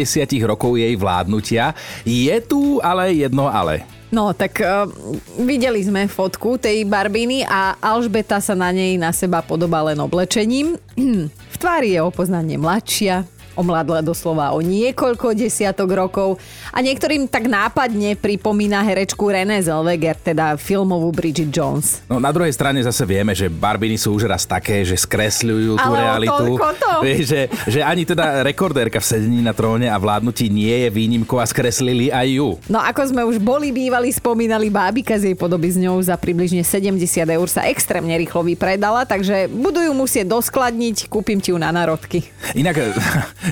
rokov 0.47 0.79
jej 0.79 0.95
vládnutia. 0.95 1.75
Je 2.07 2.39
tu 2.47 2.79
ale 2.79 3.11
jedno 3.11 3.51
ale. 3.51 3.98
No, 4.09 4.33
tak 4.33 4.57
uh, 4.65 4.89
videli 5.37 5.85
sme 5.85 6.09
fotku 6.09 6.57
tej 6.57 6.81
Barbiny 6.81 7.45
a 7.45 7.77
Alžbeta 7.77 8.41
sa 8.41 8.57
na 8.57 8.73
nej 8.73 8.97
na 8.97 9.13
seba 9.13 9.45
podobá 9.45 9.85
len 9.85 10.01
oblečením. 10.01 10.81
v 11.53 11.57
tvári 11.61 11.93
je 11.93 12.01
opoznanie 12.01 12.57
mladšia, 12.57 13.29
omladla 13.59 13.99
doslova 13.99 14.55
o 14.55 14.63
niekoľko 14.63 15.35
desiatok 15.35 15.91
rokov 15.91 16.39
a 16.71 16.79
niektorým 16.79 17.27
tak 17.27 17.51
nápadne 17.51 18.15
pripomína 18.15 18.79
herečku 18.87 19.27
René 19.27 19.59
Zellweger, 19.59 20.15
teda 20.15 20.55
filmovú 20.55 21.11
Bridget 21.11 21.51
Jones. 21.51 21.99
No 22.07 22.23
na 22.23 22.31
druhej 22.31 22.55
strane 22.55 22.79
zase 22.79 23.03
vieme, 23.03 23.35
že 23.35 23.51
Barbiny 23.51 23.99
sú 23.99 24.15
už 24.15 24.31
raz 24.31 24.47
také, 24.47 24.87
že 24.87 24.95
skresľujú 24.95 25.75
tú 25.75 25.91
Ale 25.91 25.99
realitu. 25.99 26.55
to. 26.55 26.91
Vieš, 27.03 27.23
že, 27.27 27.41
že 27.67 27.79
ani 27.83 28.07
teda 28.07 28.47
rekordérka 28.47 29.03
v 29.03 29.05
sedení 29.05 29.43
na 29.43 29.51
tróne 29.51 29.91
a 29.91 29.97
vládnutí 29.99 30.47
nie 30.47 30.87
je 30.87 30.89
výnimkou 30.89 31.35
a 31.35 31.45
skreslili 31.45 32.07
aj 32.07 32.27
ju. 32.31 32.49
No 32.71 32.79
ako 32.79 33.11
sme 33.11 33.21
už 33.27 33.41
boli 33.43 33.75
bývali, 33.75 34.07
spomínali 34.13 34.71
bábika 34.71 35.19
z 35.19 35.33
jej 35.33 35.35
podoby 35.35 35.73
s 35.73 35.77
ňou 35.81 35.99
za 35.99 36.15
približne 36.15 36.63
70 36.63 36.95
eur 37.27 37.47
sa 37.51 37.67
extrémne 37.67 38.15
rýchlo 38.15 38.45
vypredala, 38.45 39.03
takže 39.03 39.51
budú 39.51 39.83
ju 39.83 39.91
musieť 39.91 40.31
doskladniť, 40.31 41.09
kúpim 41.09 41.41
ti 41.41 41.51
ju 41.51 41.57
na 41.57 41.73
národky. 41.73 42.23
Inak, 42.53 42.77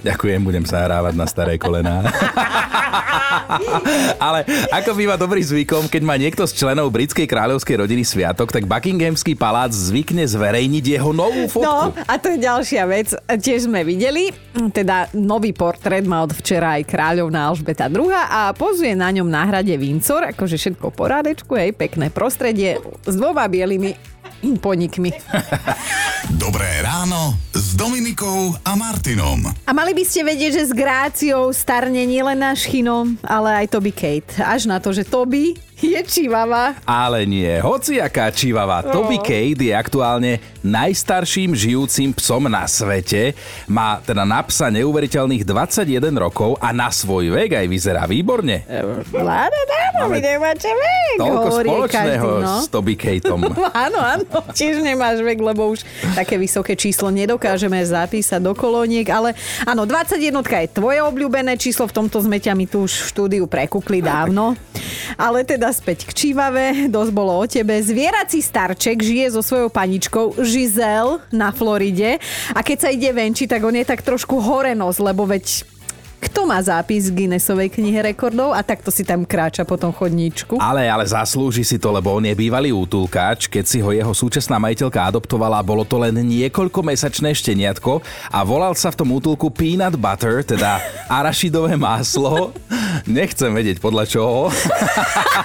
ďakujem, 0.03 0.41
budem 0.43 0.65
sa 0.65 0.85
hrávať 0.85 1.13
na 1.15 1.25
staré 1.25 1.55
kolená. 1.61 2.01
Ale 4.25 4.43
ako 4.73 4.91
býva 4.97 5.15
dobrý 5.19 5.43
zvykom, 5.43 5.87
keď 5.87 6.01
má 6.03 6.15
niekto 6.15 6.43
z 6.47 6.53
členov 6.57 6.91
britskej 6.91 7.27
kráľovskej 7.27 7.75
rodiny 7.83 8.03
sviatok, 8.03 8.51
tak 8.51 8.65
Buckinghamský 8.65 9.35
palác 9.37 9.71
zvykne 9.71 10.25
zverejniť 10.25 10.85
jeho 10.99 11.11
novú 11.13 11.47
fotku. 11.47 11.65
No 11.65 11.93
a 11.93 12.13
to 12.17 12.33
je 12.33 12.39
ďalšia 12.41 12.83
vec. 12.87 13.13
Tiež 13.17 13.69
sme 13.69 13.83
videli, 13.83 14.31
teda 14.73 15.11
nový 15.15 15.53
portrét 15.53 16.03
má 16.05 16.23
od 16.25 16.33
včera 16.33 16.79
aj 16.79 16.87
kráľovná 16.87 17.49
Alžbeta 17.51 17.87
II 17.87 18.11
a 18.13 18.51
pozuje 18.55 18.93
na 18.97 19.09
ňom 19.13 19.27
na 19.27 19.43
hrade 19.47 19.73
Windsor, 19.77 20.33
akože 20.33 20.57
všetko 20.57 20.93
porádečku, 20.93 21.53
hej, 21.55 21.75
pekné 21.75 22.09
prostredie 22.09 22.81
s 23.05 23.15
dvoma 23.15 23.45
bielými 23.47 24.16
ponikmi. 24.61 25.11
Dobré 26.37 26.81
ráno 26.85 27.35
s 27.51 27.73
Dominikou 27.73 28.55
a 28.63 28.71
Martinom. 28.77 29.43
A 29.65 29.71
mali 29.73 29.91
by 29.97 30.03
ste 30.05 30.23
vedieť, 30.23 30.51
že 30.61 30.63
s 30.69 30.73
Gráciou 30.73 31.49
starne 31.51 32.05
nielen 32.05 32.39
náš 32.39 32.67
Chino, 32.69 33.09
ale 33.25 33.65
aj 33.65 33.73
Toby 33.73 33.91
Kate. 33.91 34.39
Až 34.43 34.69
na 34.69 34.77
to, 34.77 34.93
že 34.93 35.07
Toby 35.07 35.66
je 35.93 35.99
čivava. 36.03 36.73
Ale 36.83 37.29
nie, 37.29 37.61
hociaká 37.61 38.33
čivava. 38.33 38.81
No. 38.81 39.03
Toby 39.03 39.21
Kate 39.21 39.63
je 39.69 39.73
aktuálne 39.73 40.31
najstarším 40.65 41.53
žijúcim 41.53 42.11
psom 42.17 42.49
na 42.49 42.65
svete. 42.65 43.37
Má 43.69 44.01
teda 44.01 44.25
na 44.25 44.41
psa 44.43 44.73
neuveriteľných 44.73 45.45
21 45.45 46.11
rokov 46.17 46.57
a 46.57 46.73
na 46.73 46.89
svoj 46.89 47.29
vek 47.31 47.61
aj 47.61 47.65
vyzerá 47.69 48.03
výborne. 48.09 48.65
Dámo, 48.67 50.13
Máme 50.13 50.17
vy 50.17 50.19
nemáte 50.21 50.69
vek. 50.69 51.17
Toľko 51.17 51.47
hovorí 51.49 51.69
spoločného 51.69 52.29
každý, 52.29 52.45
no. 52.45 52.55
s 52.61 52.65
Toby 52.69 52.95
Kateom. 52.97 53.41
Áno, 53.87 53.99
áno, 54.01 54.25
tiež 54.53 54.81
nemáš 54.81 55.21
vek, 55.21 55.39
lebo 55.39 55.73
už 55.73 55.85
také 56.13 56.35
vysoké 56.37 56.73
číslo 56.73 57.13
nedokážeme 57.13 57.77
zapísať 57.81 58.41
do 58.41 58.53
kolóniek, 58.57 59.05
ale 59.09 59.37
áno, 59.63 59.85
21 59.85 60.33
je 60.43 60.69
tvoje 60.69 60.99
obľúbené 61.01 61.55
číslo, 61.55 61.85
v 61.87 61.93
tomto 62.03 62.21
sme 62.21 62.41
ťa 62.41 62.53
my 62.57 62.65
tu 62.65 62.85
už 62.85 62.93
v 62.93 63.07
štúdiu 63.13 63.43
prekukli 63.45 64.01
dávno. 64.01 64.57
Ale 65.15 65.47
teda 65.47 65.66
späť 65.71 66.09
k 66.09 66.11
Čívave, 66.11 66.87
dosť 66.89 67.11
bolo 67.13 67.37
o 67.37 67.45
tebe. 67.45 67.77
Zvierací 67.79 68.43
starček 68.43 68.99
žije 68.99 69.35
so 69.35 69.41
svojou 69.45 69.69
paničkou 69.71 70.39
Giselle 70.41 71.23
na 71.31 71.55
Floride 71.55 72.19
a 72.51 72.59
keď 72.65 72.77
sa 72.77 72.89
ide 72.91 73.13
venčiť, 73.13 73.47
tak 73.47 73.61
on 73.63 73.75
je 73.75 73.85
tak 73.85 74.03
trošku 74.03 74.41
horenos, 74.41 74.99
lebo 74.99 75.23
veď 75.23 75.76
má 76.47 76.63
zápis 76.63 77.11
v 77.11 77.23
Guinnessovej 77.27 77.67
knihe 77.67 77.99
rekordov 77.99 78.55
a 78.55 78.63
takto 78.63 78.87
si 78.87 79.03
tam 79.03 79.27
kráča 79.27 79.67
po 79.67 79.75
tom 79.75 79.91
chodníčku? 79.91 80.55
Ale, 80.63 80.87
ale 80.87 81.03
zaslúži 81.03 81.67
si 81.67 81.75
to, 81.75 81.91
lebo 81.91 82.15
on 82.15 82.23
je 82.23 82.31
bývalý 82.31 82.71
útulkáč. 82.71 83.51
Keď 83.51 83.65
si 83.67 83.83
ho 83.83 83.91
jeho 83.91 84.15
súčasná 84.15 84.55
majiteľka 84.55 85.11
adoptovala, 85.11 85.59
bolo 85.59 85.83
to 85.83 85.99
len 85.99 86.15
niekoľkomesačné 86.15 87.35
šteniatko 87.35 87.99
a 88.31 88.39
volal 88.47 88.71
sa 88.79 88.95
v 88.95 89.03
tom 89.03 89.11
útulku 89.11 89.51
Peanut 89.51 89.99
Butter, 89.99 90.47
teda 90.47 90.79
arašidové 91.19 91.75
máslo. 91.75 92.55
Nechcem 93.03 93.51
vedieť 93.51 93.83
podľa 93.83 94.07
čoho. 94.07 94.47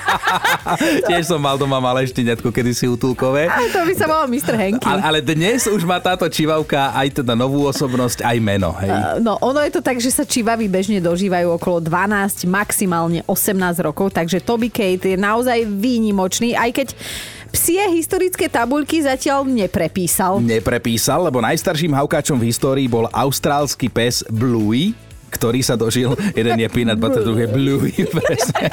Tiež 1.10 1.28
som 1.28 1.42
mal 1.42 1.58
doma 1.58 1.82
malé 1.82 2.06
šteniatko, 2.06 2.54
kedysi 2.54 2.86
útulkové. 2.88 3.50
To 3.74 3.82
by 3.82 3.94
sa 3.98 4.06
volal 4.06 4.28
Mr. 4.30 4.54
Henky. 4.54 4.86
Ale, 4.86 5.00
ale 5.02 5.18
dnes 5.20 5.66
už 5.66 5.82
má 5.82 5.98
táto 5.98 6.24
čivavka 6.30 6.94
aj 6.94 7.22
teda 7.22 7.34
novú 7.34 7.66
osobnosť, 7.68 8.24
aj 8.24 8.36
meno. 8.38 8.70
Hej. 8.78 9.20
No, 9.20 9.36
ono 9.42 9.60
je 9.64 9.72
to 9.72 9.80
tak, 9.84 9.98
že 9.98 10.12
sa 10.12 10.24
čivavy 10.26 10.68
bežne 10.68 10.91
dožívajú 10.98 11.56
okolo 11.56 11.78
12, 11.80 12.44
maximálne 12.50 13.22
18 13.24 13.86
rokov, 13.86 14.12
takže 14.12 14.42
Toby 14.42 14.68
Kate 14.68 15.14
je 15.14 15.16
naozaj 15.16 15.64
výnimočný, 15.64 16.58
aj 16.58 16.70
keď 16.74 16.88
psie 17.52 17.84
historické 17.92 18.48
tabuľky 18.48 19.04
zatiaľ 19.04 19.44
neprepísal. 19.46 20.40
Neprepísal, 20.40 21.28
lebo 21.28 21.38
najstarším 21.44 21.94
haukáčom 21.94 22.40
v 22.40 22.48
histórii 22.50 22.88
bol 22.88 23.06
austrálsky 23.12 23.92
pes 23.92 24.24
Bluey, 24.26 24.96
ktorý 25.32 25.64
sa 25.64 25.80
dožil, 25.80 26.12
jeden 26.38 26.60
je 26.60 26.68
Peanut 26.68 27.00
Butter, 27.00 27.24
druhý 27.24 27.48
je 27.48 27.50
Bluey, 27.52 27.92
presne. 28.16 28.68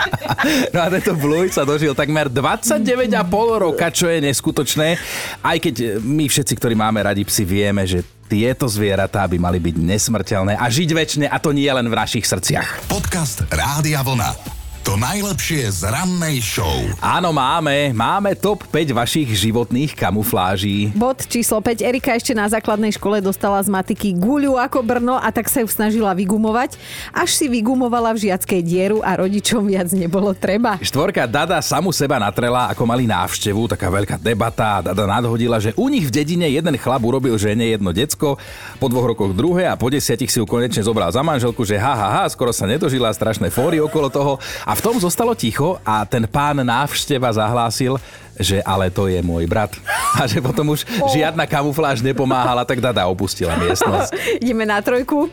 No 0.76 0.84
a 0.84 0.88
tento 0.92 1.16
Bluey 1.16 1.48
sa 1.48 1.64
dožil 1.64 1.96
takmer 1.96 2.28
29,5 2.28 3.64
roka, 3.64 3.88
čo 3.92 4.12
je 4.12 4.20
neskutočné. 4.20 5.00
Aj 5.40 5.56
keď 5.56 6.04
my 6.04 6.28
všetci, 6.28 6.54
ktorí 6.60 6.76
máme 6.76 7.00
radi 7.00 7.24
psi, 7.24 7.48
vieme, 7.48 7.88
že 7.88 8.04
tieto 8.30 8.70
zvieratá 8.70 9.26
by 9.26 9.42
mali 9.42 9.58
byť 9.58 9.76
nesmrteľné 9.82 10.54
a 10.54 10.66
žiť 10.70 10.90
väčšine 10.94 11.26
a 11.26 11.38
to 11.42 11.50
nie 11.50 11.68
len 11.68 11.90
v 11.90 11.98
našich 11.98 12.30
srdciach. 12.30 12.86
Podcast 12.86 13.50
Rádia 13.50 14.06
Vlna. 14.06 14.59
To 14.90 14.98
najlepšie 14.98 15.70
z 15.70 15.86
rannej 15.86 16.42
show. 16.42 16.74
Áno, 16.98 17.30
máme. 17.30 17.94
Máme 17.94 18.34
top 18.34 18.66
5 18.74 18.90
vašich 18.98 19.30
životných 19.38 19.94
kamufláží. 19.94 20.90
Bod 20.98 21.30
číslo 21.30 21.62
5. 21.62 21.86
Erika 21.86 22.18
ešte 22.18 22.34
na 22.34 22.50
základnej 22.50 22.90
škole 22.98 23.22
dostala 23.22 23.62
z 23.62 23.70
matiky 23.70 24.18
guľu 24.18 24.58
ako 24.58 24.82
Brno 24.82 25.22
a 25.22 25.30
tak 25.30 25.46
sa 25.46 25.62
ju 25.62 25.70
snažila 25.70 26.18
vygumovať, 26.18 26.82
až 27.14 27.30
si 27.38 27.46
vygumovala 27.46 28.18
v 28.18 28.34
žiackej 28.34 28.62
dieru 28.66 28.98
a 29.06 29.14
rodičom 29.14 29.70
viac 29.70 29.94
nebolo 29.94 30.34
treba. 30.34 30.82
Štvorka 30.82 31.30
Dada 31.30 31.62
samu 31.62 31.94
seba 31.94 32.18
natrela, 32.18 32.74
ako 32.74 32.90
mali 32.90 33.06
návštevu, 33.06 33.70
taká 33.70 33.94
veľká 33.94 34.18
debata. 34.18 34.82
Dada 34.82 35.06
nadhodila, 35.06 35.62
že 35.62 35.70
u 35.78 35.86
nich 35.86 36.10
v 36.10 36.18
dedine 36.18 36.50
jeden 36.50 36.74
chlap 36.82 37.06
urobil 37.06 37.38
žene 37.38 37.78
jedno 37.78 37.94
decko, 37.94 38.42
po 38.82 38.90
dvoch 38.90 39.14
rokoch 39.14 39.38
druhé 39.38 39.70
a 39.70 39.78
po 39.78 39.94
desiatich 39.94 40.34
si 40.34 40.42
ju 40.42 40.50
konečne 40.50 40.82
zobral 40.82 41.14
za 41.14 41.22
manželku, 41.22 41.62
že 41.62 41.78
ha, 41.78 41.94
ha, 41.94 42.10
ha 42.10 42.24
skoro 42.26 42.50
sa 42.50 42.66
nedožila, 42.66 43.14
strašné 43.14 43.54
fóry 43.54 43.78
okolo 43.78 44.10
toho. 44.10 44.34
A 44.66 44.79
v 44.80 44.88
tom 44.88 44.96
zostalo 44.96 45.36
ticho 45.36 45.76
a 45.84 46.08
ten 46.08 46.24
pán 46.24 46.64
návšteva 46.64 47.36
zahlásil, 47.36 48.00
že 48.40 48.64
ale 48.64 48.88
to 48.88 49.12
je 49.12 49.20
môj 49.20 49.44
brat. 49.46 49.76
A 50.16 50.26
že 50.26 50.40
potom 50.40 50.72
už 50.72 50.88
žiadna 51.12 51.44
kamufláž 51.44 52.00
nepomáhala, 52.00 52.64
tak 52.64 52.80
Dada 52.80 53.06
opustila 53.12 53.60
miestnosť. 53.60 54.16
Ideme 54.44 54.64
na 54.64 54.80
trojku. 54.80 55.28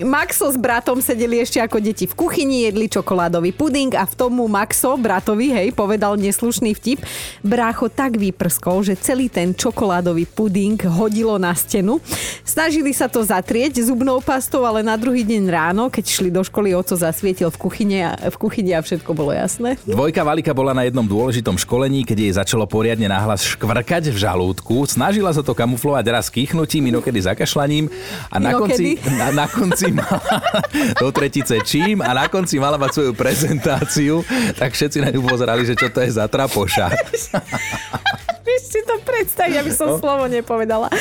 Maxo 0.00 0.48
s 0.48 0.56
bratom 0.56 1.02
sedeli 1.02 1.42
ešte 1.42 1.58
ako 1.58 1.82
deti 1.82 2.06
v 2.06 2.14
kuchyni, 2.14 2.70
jedli 2.70 2.86
čokoládový 2.86 3.50
puding 3.52 3.92
a 3.98 4.06
v 4.06 4.14
tomu 4.14 4.46
Maxo, 4.46 4.94
bratovi, 4.94 5.50
hej, 5.50 5.68
povedal 5.74 6.14
neslušný 6.14 6.78
vtip. 6.78 7.02
Brácho 7.42 7.90
tak 7.90 8.16
vyprskol, 8.16 8.86
že 8.86 8.94
celý 8.94 9.26
ten 9.26 9.52
čokoládový 9.52 10.24
puding 10.30 10.78
hodilo 10.86 11.36
na 11.36 11.52
stenu. 11.58 11.98
Snažili 12.46 12.94
sa 12.94 13.10
to 13.10 13.20
zatrieť 13.20 13.82
zubnou 13.82 14.22
pastou, 14.22 14.62
ale 14.62 14.86
na 14.86 14.94
druhý 14.94 15.26
deň 15.26 15.42
ráno, 15.50 15.90
keď 15.90 16.04
šli 16.06 16.30
do 16.30 16.46
školy, 16.46 16.70
oco 16.72 16.94
zasvietil 16.94 17.50
v 17.50 17.58
kuchyni 17.58 17.98
a, 18.06 18.14
v 18.30 18.36
kuchyni 18.38 18.72
a 18.78 18.80
všetko 18.80 19.10
bolo 19.10 19.34
jasné. 19.34 19.74
Dvojka 19.82 20.22
Valika 20.22 20.54
bola 20.54 20.70
na 20.70 20.86
jednom 20.86 21.04
dôležitom 21.04 21.58
školení, 21.58 22.06
keď 22.06 22.16
jej 22.22 22.32
začalo 22.52 22.68
poriadne 22.68 23.08
nahlas 23.08 23.48
škvrkať 23.56 24.12
v 24.12 24.28
žalúdku. 24.28 24.84
Snažila 24.84 25.32
sa 25.32 25.40
to 25.40 25.56
kamuflovať 25.56 26.04
raz 26.12 26.28
kýchnutím, 26.28 26.92
inokedy 26.92 27.24
zakašľaním 27.24 27.88
a 28.28 28.36
na 28.36 28.52
konci, 28.52 29.00
na, 29.24 29.32
na 29.32 29.48
konci 29.48 29.88
mala 29.88 30.20
do 31.00 31.08
tretice 31.08 31.64
čím 31.64 32.04
a 32.04 32.12
na 32.12 32.28
konci 32.28 32.60
mala 32.60 32.76
mať 32.76 32.92
svoju 32.92 33.12
prezentáciu, 33.16 34.20
tak 34.60 34.76
všetci 34.76 35.00
na 35.00 35.08
ňu 35.08 35.24
pozerali, 35.24 35.64
že 35.64 35.80
čo 35.80 35.88
to 35.88 36.04
je 36.04 36.12
za 36.12 36.28
trapoša. 36.28 36.92
Vieš 38.52 38.68
si 38.68 38.80
to 38.84 39.00
predstaviť, 39.00 39.64
aby 39.64 39.72
som 39.72 39.96
slovo 39.96 40.28
nepovedala. 40.28 40.92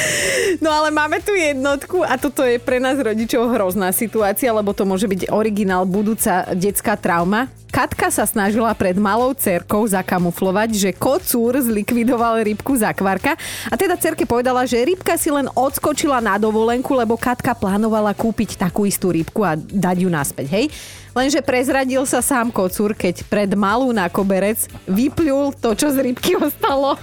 No 0.63 0.71
ale 0.71 0.87
máme 0.87 1.19
tu 1.19 1.35
jednotku 1.35 1.99
a 1.99 2.15
toto 2.15 2.47
je 2.47 2.55
pre 2.63 2.79
nás 2.79 2.95
rodičov 2.95 3.51
hrozná 3.51 3.91
situácia, 3.91 4.55
lebo 4.55 4.71
to 4.71 4.87
môže 4.87 5.03
byť 5.03 5.27
originál 5.35 5.83
budúca 5.83 6.47
detská 6.55 6.95
trauma. 6.95 7.51
Katka 7.67 8.07
sa 8.07 8.23
snažila 8.23 8.71
pred 8.71 8.95
malou 8.95 9.35
cerkou 9.35 9.83
zakamuflovať, 9.83 10.69
že 10.75 10.89
kocúr 10.95 11.59
zlikvidoval 11.59 12.39
rybku 12.43 12.79
z 12.79 12.87
akvarka 12.87 13.35
a 13.67 13.75
teda 13.75 13.99
cerke 13.99 14.23
povedala, 14.23 14.63
že 14.63 14.79
rybka 14.79 15.19
si 15.19 15.27
len 15.27 15.51
odskočila 15.51 16.23
na 16.23 16.39
dovolenku, 16.39 16.95
lebo 16.95 17.19
Katka 17.19 17.51
plánovala 17.51 18.15
kúpiť 18.15 18.59
takú 18.59 18.87
istú 18.87 19.11
rybku 19.11 19.43
a 19.43 19.59
dať 19.59 20.07
ju 20.07 20.09
naspäť, 20.11 20.47
hej? 20.55 20.65
Lenže 21.11 21.43
prezradil 21.43 22.07
sa 22.07 22.23
sám 22.23 22.49
kocúr, 22.55 22.95
keď 22.95 23.27
pred 23.27 23.51
malú 23.53 23.91
na 23.91 24.07
koberec 24.07 24.63
vyplul 24.87 25.51
to, 25.59 25.75
čo 25.75 25.91
z 25.91 26.07
rybky 26.07 26.39
ostalo. 26.39 26.95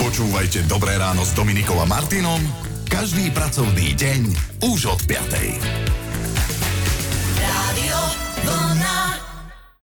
Počúvajte 0.00 0.68
Dobré 0.68 1.00
ráno 1.00 1.24
s 1.24 1.32
Dominikom 1.32 1.80
a 1.80 1.86
Martinom 1.88 2.40
každý 2.86 3.34
pracovný 3.34 3.98
deň 3.98 4.20
už 4.62 4.94
od 4.94 5.00
5. 5.04 6.05